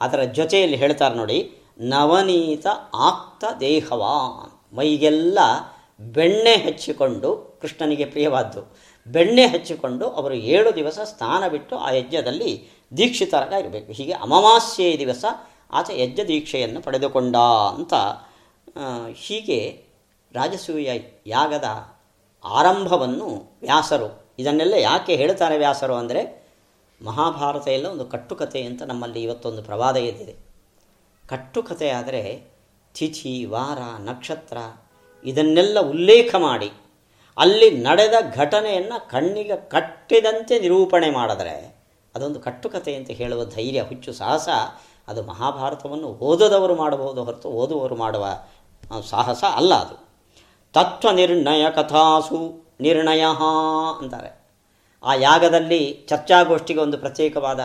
[0.00, 1.38] ಅದರ ಜೊತೆಯಲ್ಲಿ ಹೇಳ್ತಾರೆ ನೋಡಿ,
[1.80, 4.76] ನವನೀತ ಆಕ್ತ ದೇಹವಾನ್.
[4.76, 5.38] ಮೈಗೆಲ್ಲ
[6.00, 8.60] ಬೆಣ್ಣೆ ಹಚ್ಚಿಕೊಂಡು ಕೃಷ್ಣನಿಗೆ ಪ್ರಿಯವಾದ್ದು.
[9.06, 15.24] ಬೆಣ್ಣೆ ಹಚ್ಚಿಕೊಂಡು ಅವರು ಏಳು ದಿವಸ ಸ್ನಾನ ಬಿಟ್ಟು ಆ ಯಜ್ಞದಲ್ಲಿ ದೀಕ್ಷಿತರಾಗಿರಬೇಕು ಹೀಗೆ ಅಮಾವಾಸ್ಯೆಯ ದಿವಸ
[15.72, 17.36] ಆತ ಯಜ್ಞ ದೀಕ್ಷೆಯನ್ನು ಪಡೆದುಕೊಂಡ
[17.76, 17.94] ಅಂತ
[19.12, 19.89] ಹೀಗೆ
[20.34, 20.90] ರಾಜಸೂಯ
[21.26, 21.64] ಯಾಗದ
[22.44, 26.50] ಆರಂಭವನ್ನು ವ್ಯಾಸರು, ಇದನ್ನೆಲ್ಲ ಯಾಕೆ ಹೇಳ್ತಾರೆ ವ್ಯಾಸರು ಅಂದರೆ,
[27.02, 30.34] ಮಹಾಭಾರತ ಎಲ್ಲ ಒಂದು ಕಟ್ಟುಕತೆ ಅಂತ ನಮ್ಮಲ್ಲಿ ಇವತ್ತೊಂದು ಪ್ರವಾದ ಎದ್ದಿದೆ.
[31.28, 32.50] ಕಟ್ಟುಕತೆ ಆದರೆ
[32.94, 34.56] ತಿಥಿ, ವಾರ, ನಕ್ಷತ್ರ,
[35.24, 36.70] ಇದನ್ನೆಲ್ಲ ಉಲ್ಲೇಖ ಮಾಡಿ,
[37.38, 41.82] ಅಲ್ಲಿ ನಡೆದ ಘಟನೆಯನ್ನು ಕಣ್ಣಿಗೆ ಕಟ್ಟಿದಂತೆ ನಿರೂಪಣೆ ಮಾಡಿದರೆ,
[42.14, 44.48] ಅದೊಂದು ಕಟ್ಟುಕತೆ ಅಂತ ಹೇಳುವ ಧೈರ್ಯ, ಹುಚ್ಚು, ಸಾಹಸ,
[45.08, 48.26] ಅದು ಮಹಾಭಾರತವನ್ನು ಓದದವರು ಮಾಡಬಹುದು ಹೊರತು ಓದುವವರು ಮಾಡುವ
[49.10, 50.09] ಸಾಹಸ ಅಲ್ಲ ಅದು.
[50.72, 53.24] ತತ್ವ ನಿರ್ಣಯ ಕಥಾಸು ನಿರ್ಣಯ
[53.98, 54.40] ಅಂತಾರೆ.
[55.04, 57.60] ಆ ಯಾಗದಲ್ಲಿ ಚರ್ಚಾಗೋಷ್ಠಿಗೆ ಒಂದು ಪ್ರತ್ಯೇಕವಾದ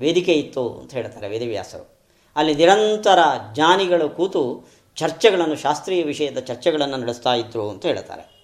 [0.00, 1.98] ವೇದಿಕೆ ಇತ್ತು ಅಂತ ಹೇಳ್ತಾರೆ ವೇದವ್ಯಾಸರು.
[2.36, 3.18] ಅಲ್ಲಿ ನಿರಂತರ
[3.52, 8.42] ಜ್ಞಾನಿಗಳು ಕೂತು ಚರ್ಚೆಗಳನ್ನು, ಶಾಸ್ತ್ರೀಯ ವಿಷಯದ ಚರ್ಚೆಗಳನ್ನು ನಡೆಸ್ತಾ ಇದ್ದರು ಅಂತ ಹೇಳ್ತಾರೆ.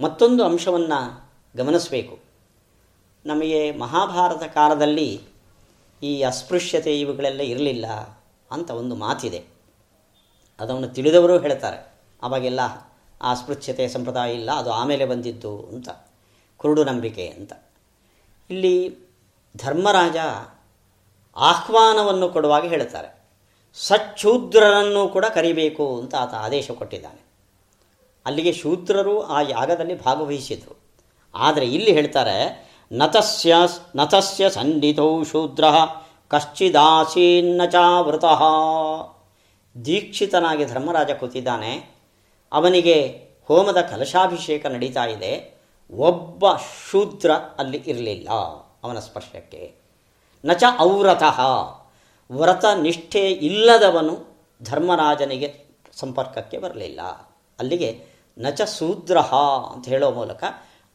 [0.00, 2.18] ಮತ್ತೊಂದು ಅಂಶವನ್ನು ಗಮನಿಸಬೇಕು.
[3.26, 5.20] ನಮಗೆ ಮಹಾಭಾರತ ಕಾಲದಲ್ಲಿ
[6.02, 7.86] ಈ ಅಸ್ಪೃಶ್ಯತೆ ಇವುಗಳೆಲ್ಲ ಇರಲಿಲ್ಲ
[8.50, 9.44] ಅಂತ ಒಂದು ಮಾತಿದೆ.
[10.60, 11.94] ಅದನ್ನು ತಿಳಿದವರು ಹೇಳ್ತಾರೆ.
[12.22, 12.87] ಅವಾಗೆಲ್ಲ
[13.22, 15.88] ಆ ಸಂಪ್ರದಾಯ ಇಲ್ಲ, ಅದು ಆಮೇಲೆ ಬಂದಿದ್ದು ಅಂತ.
[16.56, 17.52] ಕುರುಡು ನಂಬಿಕೆ ಅಂತ.
[18.50, 18.98] ಇಲ್ಲಿ
[19.56, 20.16] ಧರ್ಮರಾಜ
[21.36, 23.18] ಆಹ್ವಾನವನ್ನು ಕೊಡುವಾಗ ಹೇಳ್ತಾರೆ
[23.74, 27.26] ಸಚ್ಛೂದ್ರರನ್ನು ಕೂಡ ಕರಿಬೇಕು ಅಂತ ಆತ ಆದೇಶ ಕೊಟ್ಟಿದ್ದಾನೆ.
[28.26, 30.78] ಅಲ್ಲಿಗೆ ಶೂದ್ರರು ಆ ಯಾಗದಲ್ಲಿ ಭಾಗವಹಿಸಿದರು.
[31.34, 33.54] ಆದರೆ ಇಲ್ಲಿ ಹೇಳ್ತಾರೆ, ನತಸ್ಯ
[33.96, 35.64] ನತಸ್ಯ ಸನ್ನಿಧೌ ಶೂದ್ರ
[36.28, 38.42] ಕಶ್ಚಿದಾಸೀನ್ನ ಚಾವೃತಃ
[39.84, 41.97] ದೀಕ್ಷಿತನಾಗಿ ಧರ್ಮರಾಜ ಕೂತಿದ್ದಾನೆ.
[42.52, 42.96] ಅವನಿಗೆ
[43.44, 45.32] ಹೋಮದ ಕಲಶಾಭಿಷೇಕ ನಡೀತಾ ಇದೆ.
[45.92, 46.46] ಒಬ್ಬ
[46.90, 48.28] ಶೂದ್ರ ಅಲ್ಲಿ ಇರಲಿಲ್ಲ
[48.84, 49.74] ಅವನ ಸ್ಪರ್ಶಕ್ಕೆ.
[50.44, 51.38] ನಚ ಔರತಃ
[52.30, 54.14] ವ್ರತ ನಿಷ್ಠೆ ಇಲ್ಲದವನು
[54.62, 55.48] ಧರ್ಮರಾಜನಿಗೆ
[55.92, 57.00] ಸಂಪರ್ಕಕ್ಕೆ ಬರಲಿಲ್ಲ.
[57.58, 57.90] ಅಲ್ಲಿಗೆ
[58.38, 59.18] ನಚ ಶೂದ್ರ
[59.72, 60.44] ಅಂತ ಹೇಳೋ ಮೂಲಕ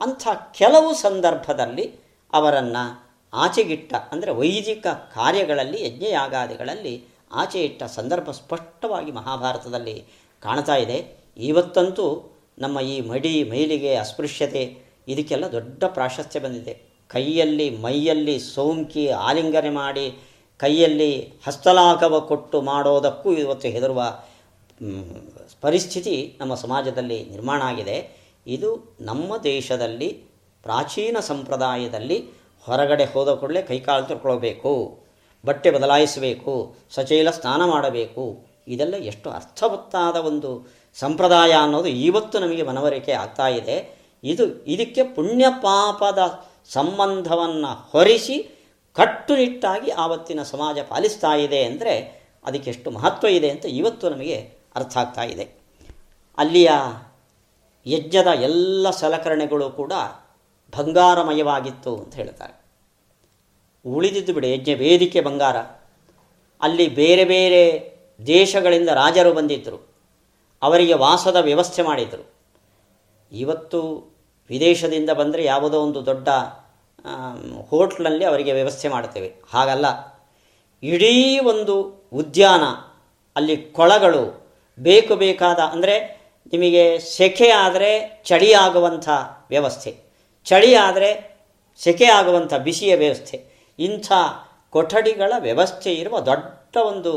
[0.02, 1.86] ಅಂಥ ಕೆಲವು ಸಂದರ್ಭದಲ್ಲಿ
[2.34, 2.84] ಅವರನ್ನು
[3.34, 6.96] ಆಚೆಗಿಟ್ಟ, ಅಂದರೆ ವೈದಿಕ ಕಾರ್ಯಗಳಲ್ಲಿ, ಯಜ್ಞಯಾಗಾದಿಗಳಲ್ಲಿ
[7.32, 9.98] ಆಚೆ ಇಟ್ಟ ಸಂದರ್ಭ ಸ್ಪಷ್ಟವಾಗಿ ಮಹಾಭಾರತದಲ್ಲಿ
[10.44, 11.22] ಕಾಣ್ತಾ ಇದೆ.
[11.38, 12.06] ಇವತ್ತಂತೂ
[12.60, 14.63] ನಮ್ಮ ಈ ಮಡಿ ಮೈಲಿಗೆ ಅಸ್ಪೃಶ್ಯತೆ,
[15.08, 16.74] ಇದಕ್ಕೆಲ್ಲ ದೊಡ್ಡ ಪ್ರಾಶಸ್ತ್ಯ ಬಂದಿದೆ.
[17.10, 20.06] ಕೈಯಲ್ಲಿ, ಮೈಯಲ್ಲಿ ಸೋಂಕಿ ಆಲಿಂಗನೆ ಮಾಡಿ,
[20.60, 21.12] ಕೈಯಲ್ಲಿ
[21.46, 24.02] ಹಸ್ತಲಾಘವ ಕೊಟ್ಟು ಮಾಡೋದಕ್ಕೂ ಇವತ್ತು ಹೆದರುವ
[25.62, 27.98] ಪರಿಸ್ಥಿತಿ ನಮ್ಮ ಸಮಾಜದಲ್ಲಿ ನಿರ್ಮಾಣ ಆಗಿದೆ.
[28.48, 28.69] ಇದು
[29.02, 30.10] ನಮ್ಮ ದೇಶದಲ್ಲಿ,
[30.63, 32.17] ಪ್ರಾಚೀನ ಸಂಪ್ರದಾಯದಲ್ಲಿ
[32.65, 34.74] ಹೊರಗಡೆ ಹೋದ ಕೂಡಲೇ ಕೈಕಾಲು ತೊಳ್ಕೊಳ್ಬೇಕು,
[35.43, 36.54] ಬಟ್ಟೆ ಬದಲಾಯಿಸಬೇಕು,
[36.96, 38.24] ಸಚೈಲ ಸ್ನಾನ ಮಾಡಬೇಕು,
[38.67, 40.52] ಇದೆಲ್ಲ ಎಷ್ಟು ಅರ್ಥವತ್ತಾದ ಒಂದು
[40.99, 44.03] ಸಂಪ್ರದಾಯ ಅನ್ನೋದು ಇವತ್ತು ನಮಗೆ ಮನವರಿಕೆ ಆಗ್ತಾ ಇದೆ.
[44.23, 53.27] ಇದು, ಇದಕ್ಕೆ ಪುಣ್ಯ ಪಾಪದ ಸಂಬಂಧವನ್ನು ಹೊರಿಸಿ ಕಟ್ಟುನಿಟ್ಟಾಗಿ ಆವತ್ತಿನ ಸಮಾಜ ಪಾಲಿಸ್ತಾ ಇದೆ ಅಂದರೆ ಅದಕ್ಕೆ ಎಷ್ಟು ಮಹತ್ವ
[53.27, 54.36] ಇದೆ ಅಂತ ಇವತ್ತು ನಮಗೆ
[54.75, 55.63] ಅರ್ಥ ಆಗ್ತಾ ಇದೆ.
[56.38, 56.71] ಅಲ್ಲಿಯ
[57.86, 59.93] ಯಜ್ಞದ ಎಲ್ಲ ಸಲಕರಣೆಗಳು ಕೂಡ
[60.77, 62.65] ಬಂಗಾರಮಯವಾಗಿತ್ತು ಅಂತ ಹೇಳ್ತಾರೆ.
[63.86, 65.58] ಉಳಿದಿದ್ದು ಬಿಡಿ, ಯಜ್ಞ ವೇದಿಕೆ ಬಂಗಾರ.
[66.62, 67.93] ಅಲ್ಲಿ ಬೇರೆ ಬೇರೆ
[68.27, 69.92] ದೇಶಗಳಿಂದ ರಾಜರು ಬಂದಿದ್ದರು
[70.63, 72.23] ಅವರಿಗೆ ವಾಸದ ವ್ಯವಸ್ಥೆ ಮಾಡಿದರು.
[73.32, 73.80] ಇವತ್ತು
[74.49, 76.30] ವಿದೇಶದಿಂದ ಬಂದರೆ ಯಾವುದೋ ಒಂದು ದೊಡ್ಡ
[77.69, 79.86] ಹೋಟ್ಲಲ್ಲಿ ಅವರಿಗೆ ವ್ಯವಸ್ಥೆ ಮಾಡ್ತೇವೆ ಹಾಗಲ್ಲ.
[80.84, 81.76] ಇಡೀ ಒಂದು
[82.13, 82.63] ಉದ್ಯಾನ,
[83.36, 84.23] ಅಲ್ಲಿ ಕೊಳಗಳು,
[84.80, 85.95] ಬೇಕು ಬೇಕಾದ, ಅಂದರೆ
[86.54, 87.91] ನಿಮಗೆ ಸೆಕೆ ಆದರೆ
[88.26, 89.10] ಚಳಿ ಆಗುವಂಥ
[89.49, 89.91] ವ್ಯವಸ್ಥೆ.
[90.45, 91.10] ಚಳಿ ಆದರೆ
[91.84, 93.38] ಸೆಕೆ ಆಗುವಂಥ ಬಿಸಿಯ ವ್ಯವಸ್ಥೆ.
[93.80, 94.12] ಇಂಥ
[94.69, 97.13] ಕೊಠಡಿಗಳ ವ್ಯವಸ್ಥೆ ಇರುವ ದೊಡ್ಡ ಒಂದು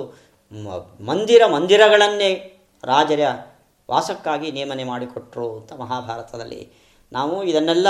[1.04, 2.30] ಮಂದಿರ ಮಂದಿರಗಳನ್ನೇ
[2.84, 3.20] ರಾಜರ
[3.90, 6.72] ವಾಸಕ್ಕಾಗಿ ನೇಮನೆ ಮಾಡಿಕೊಟ್ರು ಅಂತ ಮಹಾಭಾರತದಲ್ಲಿ.
[7.12, 7.86] ನಾವು ಇದನ್ನೆಲ್ಲ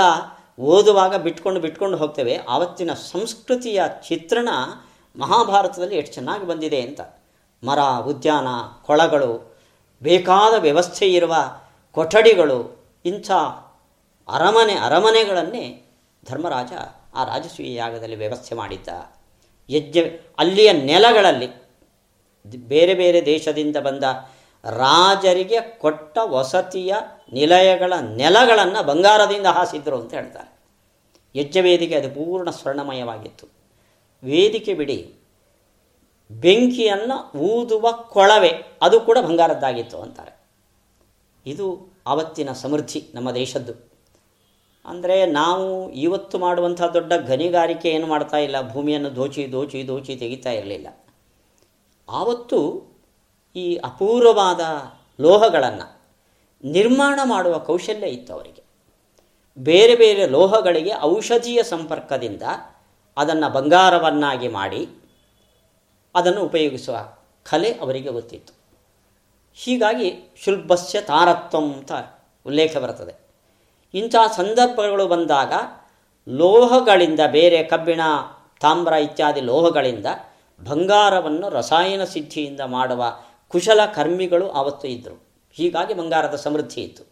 [0.59, 2.39] ಓದುವಾಗ ಬಿಟ್ಕೊಂಡು ಬಿಟ್ಕೊಂಡು ಹೋಗ್ತೇವೆ.
[2.49, 4.49] ಆವತ್ತಿನ ಸಂಸ್ಕೃತಿಯ ಚಿತ್ರಣ
[5.19, 7.01] ಮಹಾಭಾರತದಲ್ಲಿ ಎಷ್ಟು ಚೆನ್ನಾಗಿ ಬಂದಿದೆ ಅಂತ.
[7.63, 8.47] ಮರ, ಉದ್ಯಾನ,
[8.85, 9.55] ಕೊಳಗಳು,
[10.01, 11.35] ಬೇಕಾದ ವ್ಯವಸ್ಥೆ ಇರುವ
[11.91, 13.31] ಕೊಠಡಿಗಳು, ಇಂಥ
[14.31, 15.83] ಅರಮನೆ, ಅರಮನೆಗಳನ್ನೇ
[16.25, 16.71] ಧರ್ಮರಾಜ
[17.15, 18.87] ಆ ರಾಜಸ್ವೀಯ ಯಾಗದಲ್ಲಿ ವ್ಯವಸ್ಥೆ ಮಾಡಿದ್ದ.
[19.69, 19.99] ಯಜ್ಞ,
[20.37, 21.47] ಅಲ್ಲಿಯ ನೆಲಗಳಲ್ಲಿ,
[22.67, 24.03] ಬೇರೆ ಬೇರೆ ದೇಶದಿಂದ ಬಂದ
[24.63, 26.93] ರಾಜರಿಗೆ ಕೊಟ್ಟ ವಸತಿಯ
[27.33, 30.49] ನಿಲಯಗಳ ನೆಲಗಳನ್ನು ಬಂಗಾರದಿಂದ ಹಾಸಿದ್ರು ಅಂತ ಹೇಳ್ತಾರೆ.
[31.35, 33.45] ಯಜ್ಞವೇದಿಕೆ ಅದು ಪೂರ್ಣ ಸ್ವರ್ಣಮಯವಾಗಿತ್ತು.
[34.23, 34.99] ವೇದಿಕೆ ಬಿಡಿ,
[36.31, 37.17] ಬೆಂಕಿಯನ್ನು
[37.49, 40.33] ಊದುವ ಕೊಳವೆ ಅದು ಕೂಡ ಬಂಗಾರದ್ದಾಗಿತ್ತು ಅಂತಾರೆ.
[41.45, 41.67] ಇದು
[42.07, 43.73] ಆವತ್ತಿನ ಸಮೃದ್ಧಿ ನಮ್ಮ ದೇಶದ್ದು.
[44.85, 45.67] ಅಂದರೆ ನಾವು
[45.99, 50.87] ಇವತ್ತು ಮಾಡುವಂಥ ದೊಡ್ಡ ಗಣಿಗಾರಿಕೆ ಏನು ಮಾಡ್ತಾ ಇಲ್ಲ, ಭೂಮಿಯನ್ನು ದೋಚಿ ದೋಚಿ ದೋಚಿ ತೆಗಿತಾ ಇರಲಿಲ್ಲ.
[52.09, 52.59] ಆವತ್ತು
[53.57, 54.61] ಈ ಅಪೂರ್ವವಾದ
[55.21, 56.01] ಲೋಹಗಳನ್ನು
[56.63, 58.63] ನಿರ್ಮಾಣ ಮಾಡುವ ಕೌಶಲ್ಯ ಇತ್ತು ಅವರಿಗೆ.
[59.57, 62.41] ಬೇರೆ ಬೇರೆ ಲೋಹಗಳಿಗೆ ಔಷಧೀಯ ಸಂಪರ್ಕದಿಂದ
[63.17, 64.89] ಅದನ್ನು ಬಂಗಾರವನ್ನಾಗಿ ಮಾಡಿ
[66.15, 66.97] ಅದನ್ನು ಉಪಯೋಗಿಸುವ
[67.43, 68.53] ಕಲೆ ಅವರಿಗೆ ಗೊತ್ತಿತ್ತು.
[69.53, 71.91] ಹೀಗಾಗಿ ಶುಲ್ಭಸ್ಯ ತಾರತ್ವಂ ಅಂತ
[72.45, 73.15] ಉಲ್ಲೇಖ ಬರ್ತದೆ
[73.93, 75.53] ಇಂಥ ಸಂದರ್ಭಗಳು ಬಂದಾಗ
[76.27, 78.01] ಲೋಹಗಳಿಂದ ಬೇರೆ ಕಬ್ಬಿಣ,
[78.61, 80.05] ತಾಮ್ರ ಇತ್ಯಾದಿ ಲೋಹಗಳಿಂದ
[80.63, 87.03] ಬಂಗಾರವನ್ನು ರಸಾಯನ ಸಿದ್ಧಿಯಿಂದ ಮಾಡುವ ಕುಶಲ ಕರ್ಮಿಗಳು ಆವತ್ತು ಇದ್ದರು ಹೀಗಾಗಿ ಬಂಗಾರದ ಸಮೃದ್ಧಿ ಇತ್ತು.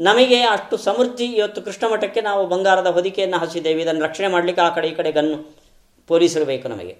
[0.00, 4.88] ನಮಗೆ ಅಷ್ಟು ಸಮೃದ್ಧಿ ಇವತ್ತು ಕೃಷ್ಣ ಮಠಕ್ಕೆ ನಾವು ಬಂಗಾರದ ಹೊದಿಕೆಯನ್ನು ಹಸಿದ್ದೇವೆ ಇದನ್ನು ರಕ್ಷಣೆ ಮಾಡಲಿಕ್ಕೆ ಆ ಕಡೆ
[4.88, 5.56] ಈ ಕಡೆ ಗನ್ನು
[6.06, 6.98] ಪೊಲೀಸರು ಬೇಕು ನಮಗೆ.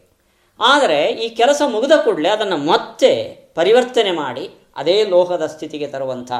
[0.60, 6.32] ಆದರೆ ಈ ಕೆಲಸ ಮುಗಿದ ಕೂಡಲೇ ಅದನ್ನು ಮತ್ತೆ ಪರಿವರ್ತನೆ ಮಾಡಿ ಅದೇ ಲೋಹದ ಸ್ಥಿತಿಗೆ ತರುವಂಥ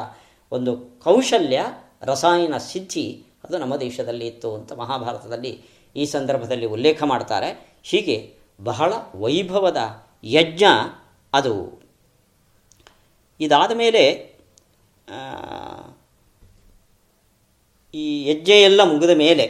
[0.53, 1.65] ಒಂದು ಕೌಶಲ್ಯ,
[2.03, 5.63] ರಸಾಯನ ಸಿದ್ಧಿ ಅದು ನಮ್ಮ ದೇಶದಲ್ಲಿ ಇತ್ತು ಅಂತ ಮಹಾಭಾರತದಲ್ಲಿ
[5.97, 7.79] ಈ ಸಂದರ್ಭದಲ್ಲಿ ಉಲ್ಲೇಖ ಮಾಡ್ತಾರೆ.
[7.83, 9.77] ಹೀಗೆ ಬಹಳ ವೈಭವದ
[10.25, 10.65] ಯಜ್ಞ
[11.33, 11.84] ಅದು.
[13.41, 14.03] ಇದಾದ ಮೇಲೆ
[17.95, 19.47] ಈ ಹೆಜ್ಜೆ ಎಲ್ಲ ಮುಗಿದ ಮೇಲೆ,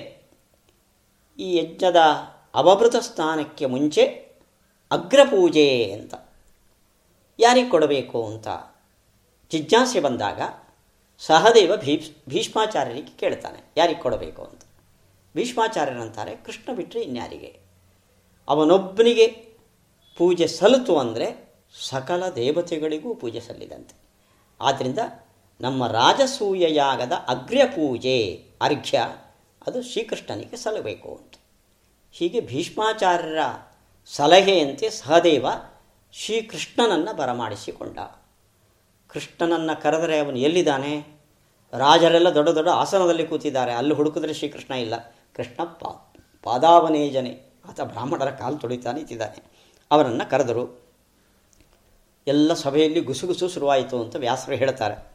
[1.39, 2.01] ಈ ಯಜ್ಞದ
[2.55, 4.05] ಅವಭೃತ ಸ್ಥಾನಕ್ಕೆ ಮುಂಚೆ
[4.91, 6.15] ಅಗ್ರಪೂಜೆ ಅಂತ
[7.39, 8.49] ಯಾರಿಗೆ ಕೊಡಬೇಕು ಅಂತ
[9.51, 10.41] ಜಿಜ್ಞಾಸೆ ಬಂದಾಗ
[11.19, 14.63] ಸಹದೇವ ಭೀಷ್ ಭೀಷ್ಮಾಚಾರ್ಯರಿಗೆ ಕೇಳ್ತಾನೆ, ಯಾರಿಗೆ ಕೊಡಬೇಕು ಅಂತ.
[15.37, 17.61] ಭೀಷ್ಮಾಚಾರ್ಯರಂತಾರೆ ಕೃಷ್ಣ ಬಿಟ್ಟರೆ ಇನ್ಯಾರಿಗೆ?
[18.49, 19.27] ಅವನೊಬ್ಬನಿಗೆ
[20.19, 21.44] ಪೂಜೆ ಸಲ್ಲಿತು ಅಂದರೆ
[21.83, 23.97] ಸಕಲ ದೇವತೆಗಳಿಗೂ ಪೂಜೆ ಸಲ್ಲಿದಂತೆ.
[24.61, 24.99] ಆದ್ದರಿಂದ
[25.61, 29.03] ನಮ್ಮ ರಾಜಸೂಯ ಯಾಗದ ಅಗ್ರ್ಯ ಪೂಜೆ, ಅರ್ಘ್ಯ,
[29.67, 31.35] ಅದು ಶ್ರೀಕೃಷ್ಣನಿಗೆ ಸಲ್ಲಬೇಕು ಅಂತ.
[32.13, 33.39] ಹೀಗೆ ಭೀಷ್ಮಾಚಾರ್ಯರ
[34.07, 35.47] ಸಲಹೆಯಂತೆ ಸಹದೇವ
[36.13, 37.99] ಶ್ರೀಕೃಷ್ಣನನ್ನು ಬರಮಾಡಿಸಿಕೊಂಡ.
[39.09, 41.07] ಕೃಷ್ಣನನ್ನು ಕರೆದರೆ ಅವನು ಎಲ್ಲಿದ್ದಾನೆ?
[41.73, 43.73] ರಾಜರೆಲ್ಲ ದೊಡ್ಡ ದೊಡ್ಡ ಆಸನದಲ್ಲಿ ಕೂತಿದ್ದಾರೆ.
[43.73, 44.95] ಅಲ್ಲಿ ಹುಡುಕಿದ್ರೆ ಶ್ರೀಕೃಷ್ಣ ಇಲ್ಲ.
[45.37, 47.55] ಕೃಷ್ಣ ಪಾ, ಪಾದಾವನೇಜನೆ.
[47.69, 49.45] ಆತ ಬ್ರಾಹ್ಮಣರ ಕಾಲು ತೊಳಿತಾ ನಿಂತಿದ್ದಾನೆ
[49.91, 50.84] ಅವರನ್ನು ಕರೆದರು.
[52.27, 55.15] ಎಲ್ಲ ಸಭೆಯಲ್ಲಿ ಗುಸುಗುಸು ಶುರುವಾಯಿತು ಅಂತ ವ್ಯಾಸರು ಹೇಳ್ತಾರೆ.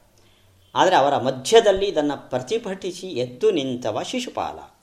[0.76, 4.76] ಆದರೆ ಅವರ ಮಧ್ಯದಲ್ಲಿ ಇದನ್ನು ಪ್ರತಿಭಟಿಸಿ ಎದ್ದು ನಿಂತವ ಶಿಶುಪಾಲ.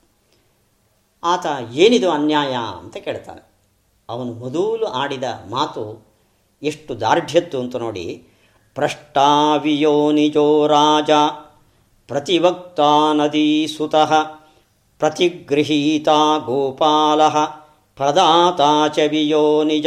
[1.24, 3.46] ಆತ ಏನಿದು ಅನ್ಯಾಯ ಅಂತ ಕೇಳ್ತಾನೆ.
[4.08, 6.06] ಅವನು ಮೊದಲು ಆಡಿದ ಮಾತು
[6.62, 8.28] ಎಷ್ಟು ದಾರ್ಢ್ಯತ್ತು ಅಂತ ನೋಡಿ.
[8.74, 11.10] ಪ್ರಷ್ಟಾವಿಯೋ ನಿಜೋ ರಾಜ,
[12.08, 12.80] ಪ್ರತಿವಕ್ತ
[13.14, 14.14] ನದೀ ಸುತಃ,
[14.98, 16.08] ಪ್ರತಿಗೃಹೀತ
[16.44, 17.28] ಗೋಪಾಲ,
[17.96, 18.60] ಪ್ರದಾತ
[18.94, 19.86] ಚವಿಯೋ ವಿಯೋ ನಿಜ.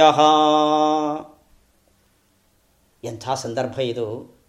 [3.03, 4.39] ಎಂಥ ಸಂದರ್ಭ ಇದು?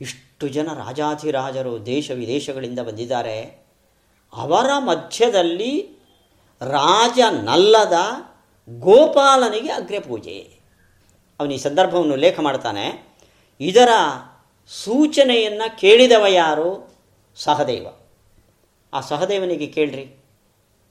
[0.00, 3.66] ಇಷ್ಟು ಜನ ರಾಜಾಧಿರಾಜರು ದೇಶ ವಿದೇಶಗಳಿಂದ ಬಂದಿದ್ದಾರೆ.
[4.32, 5.98] ಅವರ ಮಧ್ಯದಲ್ಲಿ
[6.60, 7.96] ರಾಜನಲ್ಲದ
[8.68, 10.60] ಗೋಪಾಲನಿಗೆ ಅಗ್ರಪೂಜೆ.
[11.40, 13.16] ಅವನು ಈ ಸಂದರ್ಭವನ್ನು ಉಲ್ಲೇಖ ಮಾಡ್ತಾನೆ.
[13.60, 13.88] ಇದರ
[14.66, 16.94] ಸೂಚನೆಯನ್ನು ಕೇಳಿದವ ಯಾರು?
[17.36, 17.86] ಸಹದೇವ.
[18.94, 20.24] ಆ ಸಹದೇವನಿಗೆ ಕೇಳ್ರಿ.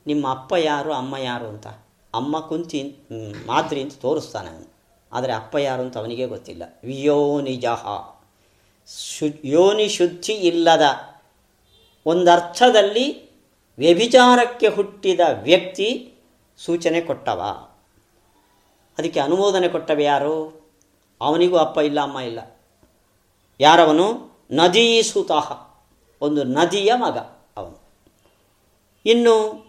[0.07, 1.67] ನಿಮ್ಮ ಅಪ್ಪ ಯಾರು, ಅಮ್ಮ ಯಾರು ಅಂತ.
[2.13, 2.95] ಅಮ್ಮ ಕುಂತಿ
[3.45, 4.72] ಮಾದ್ರಿ ಅಂತ ತೋರಿಸ್ತಾನೆ ಅವನು.
[5.13, 6.63] ಆದರೆ ಅಪ್ಪ ಯಾರು ಅಂತ ಅವನಿಗೆ ಗೊತ್ತಿಲ್ಲ.
[6.83, 7.87] ವಿಯೋನಿಜಃ.
[8.99, 10.81] ಶು, ಯೋನಿ ಶುದ್ಧಿ ಇಲ್ಲದ
[12.05, 13.31] ಒಂದರ್ಥದಲ್ಲಿ
[13.77, 16.13] ವ್ಯಭಿಚಾರಕ್ಕೆ ಹುಟ್ಟಿದ ವ್ಯಕ್ತಿ
[16.57, 17.67] ಸೂಚನೆ ಕೊಟ್ಟವ.
[18.97, 20.63] ಅದಕ್ಕೆ ಅನುಮೋದನೆ ಕೊಟ್ಟವ ಯಾರು?
[21.21, 22.39] ಅವನಿಗೂ ಅಪ್ಪ ಇಲ್ಲ, ಅಮ್ಮ ಇಲ್ಲ.
[23.59, 24.31] ಯಾರವನು?
[24.51, 25.67] ನದೀ ಸುತಃ
[26.21, 27.17] ಒಂದು ನದಿಯ ಮಗ
[27.57, 27.83] ಅವನು.
[29.05, 29.65] ಇನ್ನು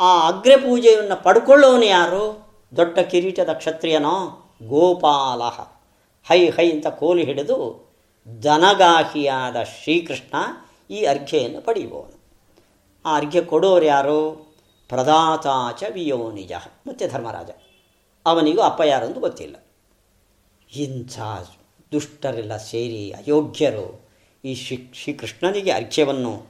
[0.00, 2.43] ಆ ಅಗ್ರಪೂಜೆಯನ್ನು ಪಡ್ಕೊಳ್ಳೋನು ಯಾರು?
[2.76, 5.42] ದೊಡ್ಡ ಕಿರೀಟದ ಕ್ಷತ್ರಿಯನೋ ಗೋಪಾಲ.
[6.24, 7.88] ಹೈ ಹೈ ಅಂತ ಕೋಲಿ ಹಿಡಿದು
[8.42, 10.34] ದನಗಾಹಿಯಾದ ಶ್ರೀಕೃಷ್ಣ
[10.90, 12.24] ಈ ಅರ್ಘ್ಯೆಯನ್ನು ಪಡೆಯುವವನು.
[13.04, 14.52] ಆ ಅರ್ಘ್ಯ ಕೊಡೋರು ಯಾರು?
[14.88, 16.52] ಪ್ರದಾತಾಚ ವಿಯೋನಿಜ.
[16.86, 17.50] ಮತ್ತು ಧರ್ಮರಾಜ.
[18.26, 19.56] ಅವನಿಗೂ ಅಪ್ಪ ಯಾರೊಂದು ಗೊತ್ತಿಲ್ಲ.
[20.76, 21.20] ಇಂಥ
[21.92, 24.08] ದುಷ್ಟರೆಲ್ಲ ಸೇರಿ ಅಯೋಗ್ಯರು
[24.44, 26.42] ಈ ಶ್ರೀ ಶ್ರೀಕೃಷ್ಣನಿಗೆ ಅರ್ಘ್ಯವನ್ನು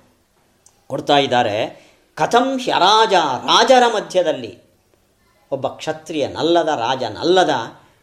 [0.86, 1.86] ಕೊಡ್ತಾ ಇದ್ದಾರೆ.
[2.14, 3.12] ಕಥಂ ಹ್ಯರಾಜ
[3.46, 4.63] ರಾಜರ ಮಧ್ಯದಲ್ಲಿ.
[5.50, 7.50] ಒಬ್ಬ ಕ್ಷತ್ರಿಯನಲ್ಲದ ರಾಜನಲ್ಲದ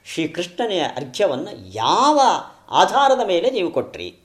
[0.06, 2.22] ಶ್ರೀಕೃಷ್ಣನೆಯ ಅರ್ಘ್ಯವನ್ನು ಯಾವ
[2.70, 4.20] ಆಧಾರದ ಮೇಲೆ ನೀವು ಕೊಟ್ರಿ?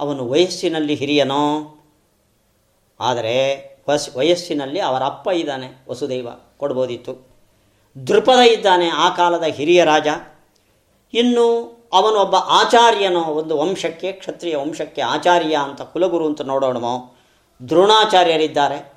[0.00, 1.74] ಅವನು ವಯಸ್ಸಿನಲ್ಲಿ ಹಿರಿಯನೋ?
[3.00, 7.28] ಆದರೆ ವಸ್, ವಯಸ್ಸಿನಲ್ಲಿ ಅವರ ಅಪ್ಪ ಇದ್ದಾನೆ, ವಸುದೈವ, ಕೊಡ್ಬೋದಿತ್ತು.
[8.06, 10.06] ದೃಪದ ಇದ್ದಾನೆ ಆ ಕಾಲದ ಹಿರಿಯ ರಾಜ.
[11.14, 17.16] ಇನ್ನು ಅವನೊಬ್ಬ ಆಚಾರ್ಯನೋ, ಒಂದು ವಂಶಕ್ಕೆ, ಕ್ಷತ್ರಿಯ ವಂಶಕ್ಕೆ ಆಚಾರ್ಯ ಅಂತ ಕುಲಗುರು ಅಂತ ನೋಡೋಣಮೋ
[17.68, 18.92] ದ್ರೋಣಾಚಾರ್ಯರಿದ್ದಾರೆ.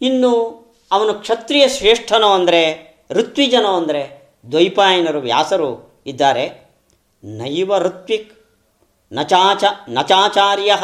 [0.00, 6.74] ಇನ್ನು ಅವನು ಕ್ಷತ್ರಿಯ ಶ್ರೇಷ್ಠನೋ ಅಂದರೆ, ಋತ್ವಿಜನೋ ಅಂದರೆ, ದ್ವೈಪಾಯನರು ವ್ಯಾಸರು ಇದ್ದಾರೆ.
[7.24, 8.46] ನೈವ ಋತ್ವಿಕ್
[9.12, 10.76] ನಚಾಚ ನಚಾಚಾರ್ಯ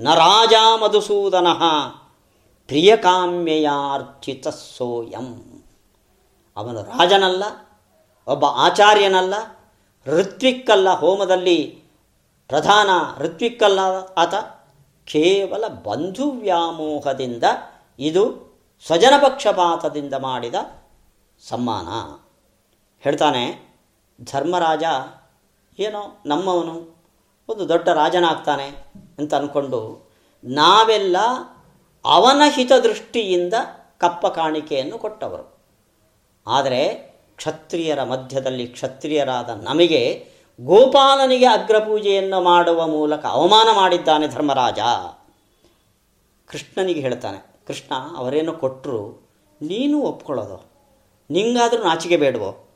[0.00, 1.46] ನ ರಾಜ ಮಧುಸೂದನ
[2.66, 5.62] ಪ್ರಿಯಕಾಮ್ಯಯಾರ್ಚಿತ ಸೋಯಂ.
[6.56, 7.44] ಅವನು ರಾಜನಲ್ಲ,
[8.26, 9.34] ಒಬ್ಬ ಆಚಾರ್ಯನಲ್ಲ,
[10.06, 11.82] ಋತ್ವಿಕ್ಕಲ್ಲ ಹೋಮದಲ್ಲಿ
[12.48, 13.80] ಪ್ರಧಾನ ಋತ್ವಿಕ್ಕಲ್ಲ
[14.16, 14.34] ಆತ.
[15.04, 17.44] ಕೇವಲ ಬಂಧು ವ್ಯಾಮೋಹದಿಂದ
[17.98, 18.49] ಇದು
[18.86, 20.54] ಸ್ವಜನ ಪಕ್ಷಪಾತದಿಂದ ಮಾಡಿದ
[21.48, 21.88] ಸಮ್ಮಾನ.
[23.00, 23.74] ಹೇಳ್ತಾನೆ,
[24.24, 24.82] ಧರ್ಮರಾಜ,
[25.80, 27.04] ಏನೋ ನಮ್ಮವನು,
[27.48, 28.66] ಒಂದು ದೊಡ್ಡ ರಾಜನಾಗ್ತಾನೆ
[29.18, 30.10] ಅಂತ ಅಂದ್ಕೊಂಡು
[30.44, 31.16] ನಾವೆಲ್ಲ
[32.04, 33.54] ಅವನ ಹಿತದೃಷ್ಟಿಯಿಂದ
[33.98, 35.58] ಕಪ್ಪ ಕಾಣಿಕೆಯನ್ನು ಕೊಟ್ಟವರು.
[36.46, 40.28] ಆದರೆ ಕ್ಷತ್ರಿಯರ ಮಧ್ಯದಲ್ಲಿ ಕ್ಷತ್ರಿಯರಾದ ನಮಗೆ
[40.60, 44.78] ಗೋಪಾಲನಿಗೆ ಅಗ್ರಪೂಜೆಯನ್ನು ಮಾಡುವ ಮೂಲಕ ಅವಮಾನ ಮಾಡಿದ್ದಾನೆ ಧರ್ಮರಾಜ.
[46.46, 49.28] ಕೃಷ್ಣನಿಗೆ ಹೇಳ್ತಾನೆ ಕೃಷ್ಣ ಅವರೇನೋ ಕೊಟ್ಟರು
[49.62, 50.64] ನೀನು ಒಪ್ಕೊಳ್ಳೋದು,
[51.30, 52.66] ನಿಂಗಾದರೂ ನಾಚಿಕೆ ಬೇಡವೋ?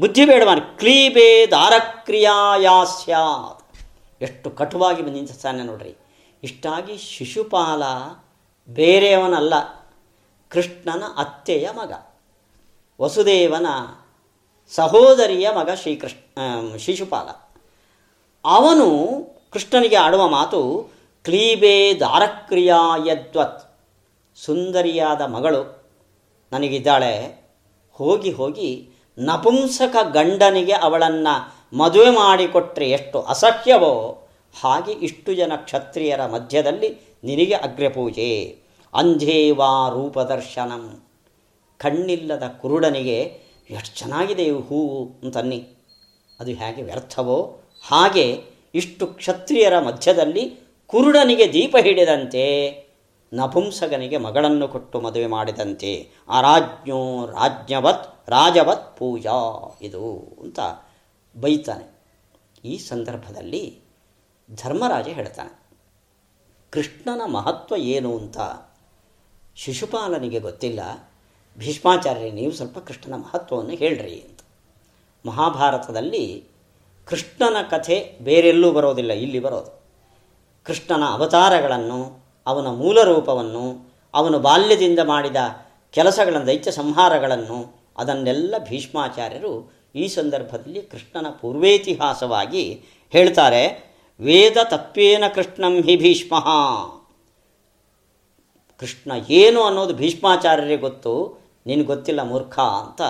[0.00, 3.74] ಬುದ್ಧಿ ಬೇಡವ ಕ್ಲೀಬೇ ದಾರಕ್ರಿಯಾಯಾಸ್ಯಾತ್
[4.22, 5.96] ಎಷ್ಟು ಕಟುವಾಗಿ ನಿಂತಿಸ್ತಾನೆ ನೋಡ್ರಿ.
[6.42, 7.82] ಇಷ್ಟಾಗಿ ಶಿಶುಪಾಲ
[8.68, 9.54] ಬೇರೆಯವನಲ್ಲ,
[10.50, 11.92] ಕೃಷ್ಣನ ಅತ್ತೆಯ ಮಗ,
[13.00, 13.66] ವಸುದೇವನ
[14.72, 17.28] ಸಹೋದರಿಯ ಮಗ ಶ್ರೀಕೃಷ್ಣ ಶಿಶುಪಾಲ.
[18.44, 18.88] ಅವನು
[19.52, 20.90] ಕೃಷ್ಣನಿಗೆ ಆಡುವ ಮಾತು,
[21.24, 23.65] ಕ್ಲೀಬೇ ದಾರಕ್ರಿಯಾಯದ್ವತ್.
[24.44, 25.90] ಸುಂದರಿಯಾದ ಮಗಳು
[26.52, 27.44] ನನಗಿದ್ದಾಳೆ.
[27.92, 34.22] ಹೋಗಿ ಹೋಗಿ ನಪುಂಸಕ ಗಂಡನಿಗೆ ಅವಳನ್ನು ಮದುವೆ ಮಾಡಿಕೊಟ್ರೆ ಎಷ್ಟು ಅಸಹ್ಯವೋ
[34.60, 38.58] ಹಾಗೆ ಇಷ್ಟು ಜನ ಕ್ಷತ್ರಿಯರ ಮಧ್ಯದಲ್ಲಿ ನಿನಗೆ ಅಗ್ರಪೂಜೆ.
[38.94, 41.02] ಅಂಧೇವಾ ರೂಪದರ್ಶನಂ.
[41.78, 45.68] ಕಣ್ಣಿಲ್ಲದ ಕುರುಡನಿಗೆ ಎಷ್ಟು ಚೆನ್ನಾಗಿದೆ ಹೂವು ಅಂತನ್ನಿ.
[46.40, 48.42] ಅದು ಹೇಗೆ ವ್ಯರ್ಥವೋ ಹಾಗೆ
[48.74, 52.85] ಇಷ್ಟು ಕ್ಷತ್ರಿಯರ ಮಧ್ಯದಲ್ಲಿ ಕುರುಡನಿಗೆ ದೀಪ ಹಿಡಿದಂತೆ
[53.32, 56.10] ನಪುಂಸಕನಿಗೆ ಮಗಳನ್ನು ಕೊಟ್ಟು ಮದುವೆ ಮಾಡಿದಂತೆ.
[56.28, 59.38] ಆ ರಾಜ್ಞೋ ರಾಜ್ಞವತ್, ರಾಜವತ್ ಪೂಜಾ,
[59.82, 60.04] ಇದು
[60.40, 60.58] ಅಂತ
[61.36, 61.86] ಬೈತಾನೆ.
[62.64, 63.80] ಈ ಸಂದರ್ಭದಲ್ಲಿ
[64.54, 65.54] ಧರ್ಮರಾಜ ಹೇಳ್ತಾನೆ,
[66.72, 68.38] ಕೃಷ್ಣನ ಮಹತ್ವ ಏನು ಅಂತ
[69.56, 70.80] ಶಿಶುಪಾಲನಿಗೆ ಗೊತ್ತಿಲ್ಲ.
[71.58, 74.40] ಭೀಷ್ಮಾಚಾರ್ಯ ನೀವು ಸ್ವಲ್ಪ ಕೃಷ್ಣನ ಮಹತ್ವವನ್ನು ಹೇಳ್ರಿ ಅಂತ.
[75.24, 76.44] ಮಹಾಭಾರತದಲ್ಲಿ
[77.06, 79.82] ಕೃಷ್ಣನ ಕಥೆ ಬೇರೆಲ್ಲೂ ಬರೋದಿಲ್ಲ, ಇಲ್ಲಿ ಬರೋದು.
[80.66, 83.64] ಕೃಷ್ಣನ ಅವತಾರಗಳನ್ನು ಅವನ ಮೂಲ ರೂಪವನ್ನು,
[84.14, 85.36] ಅವನು ಬಾಲ್ಯದಿಂದ ಮಾಡಿದ
[85.90, 87.58] ಕೆಲಸಗಳನ್ನು ದೈತ್ಯ ಸಂಹಾರಗಳನ್ನು,
[87.98, 89.52] ಅದನ್ನೆಲ್ಲ ಭೀಷ್ಮಾಚಾರ್ಯರು
[89.94, 93.62] ಈ ಸಂದರ್ಭದಲ್ಲಿ ಕೃಷ್ಣನ ಪೂರ್ವೇತಿಹಾಸವಾಗಿ ಹೇಳ್ತಾರೆ.
[94.20, 96.34] ವೇದ ತಪ್ಪೇನ ಕೃಷ್ಣಂ ಹಿ ಭೀಷ್ಮ.
[98.80, 101.12] ಕೃಷ್ಣ ಏನು ಅನ್ನೋದು ಭೀಷ್ಮಾಚಾರ್ಯರಿಗೆ ಗೊತ್ತು.
[101.66, 103.02] ನಿನಗೆ ಗೊತ್ತಿಲ್ಲ ಮೂರ್ಖ ಅಂತ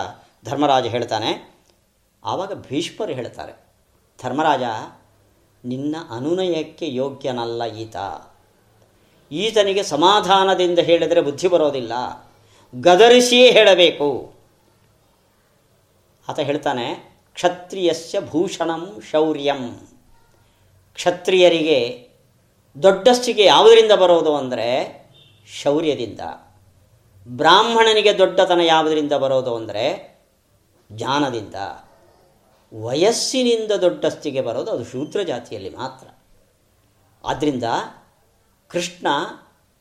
[0.44, 1.30] ಧರ್ಮರಾಜ ಹೇಳ್ತಾನೆ.
[2.24, 3.52] ಆವಾಗ ಭೀಷ್ಮರು ಹೇಳ್ತಾರೆ,
[4.22, 4.62] ಧರ್ಮರಾಜ,
[5.64, 7.96] ನಿನ್ನ ಅನುನಯಕ್ಕೆ ಯೋಗ್ಯನಲ್ಲ ಈತ.
[9.30, 11.92] ಈತನಿಗೆ ಸಮಾಧಾನದಿಂದ ಹೇಳಿದರೆ ಬುದ್ಧಿ ಬರೋದಿಲ್ಲ.
[12.74, 14.32] ಗದರಿಸಿಯೇ ಹೇಳಬೇಕು.
[16.28, 19.88] ಆತ ಹೇಳ್ತಾನೆ, ಕ್ಷತ್ರಿಯಸ್ಯ ಭೂಷಣಂ ಶೌರ್ಯಂ.
[20.94, 22.08] ಕ್ಷತ್ರಿಯರಿಗೆ
[22.82, 24.68] ದೊಡ್ಡಸ್ತಿಗೆ ಯಾವುದರಿಂದ ಬರೋದು ಅಂದರೆ
[25.52, 26.20] ಶೌರ್ಯದಿಂದ.
[27.28, 29.84] ಬ್ರಾಹ್ಮಣನಿಗೆ ದೊಡ್ಡತನ ಯಾವುದರಿಂದ ಬರೋದು ಅಂದರೆ
[30.92, 31.54] ಜ್ಞಾನದಿಂದ.
[32.74, 36.06] ವಯಸ್ಸಿನಿಂದ ದೊಡ್ಡಸ್ತಿಗೆ ಬರೋದು ಅದು ಶೂದ್ರ ಜಾತಿಯಲ್ಲಿ ಮಾತ್ರ.
[37.24, 37.64] ಆದ್ದರಿಂದ
[38.70, 39.06] ಕೃಷ್ಣ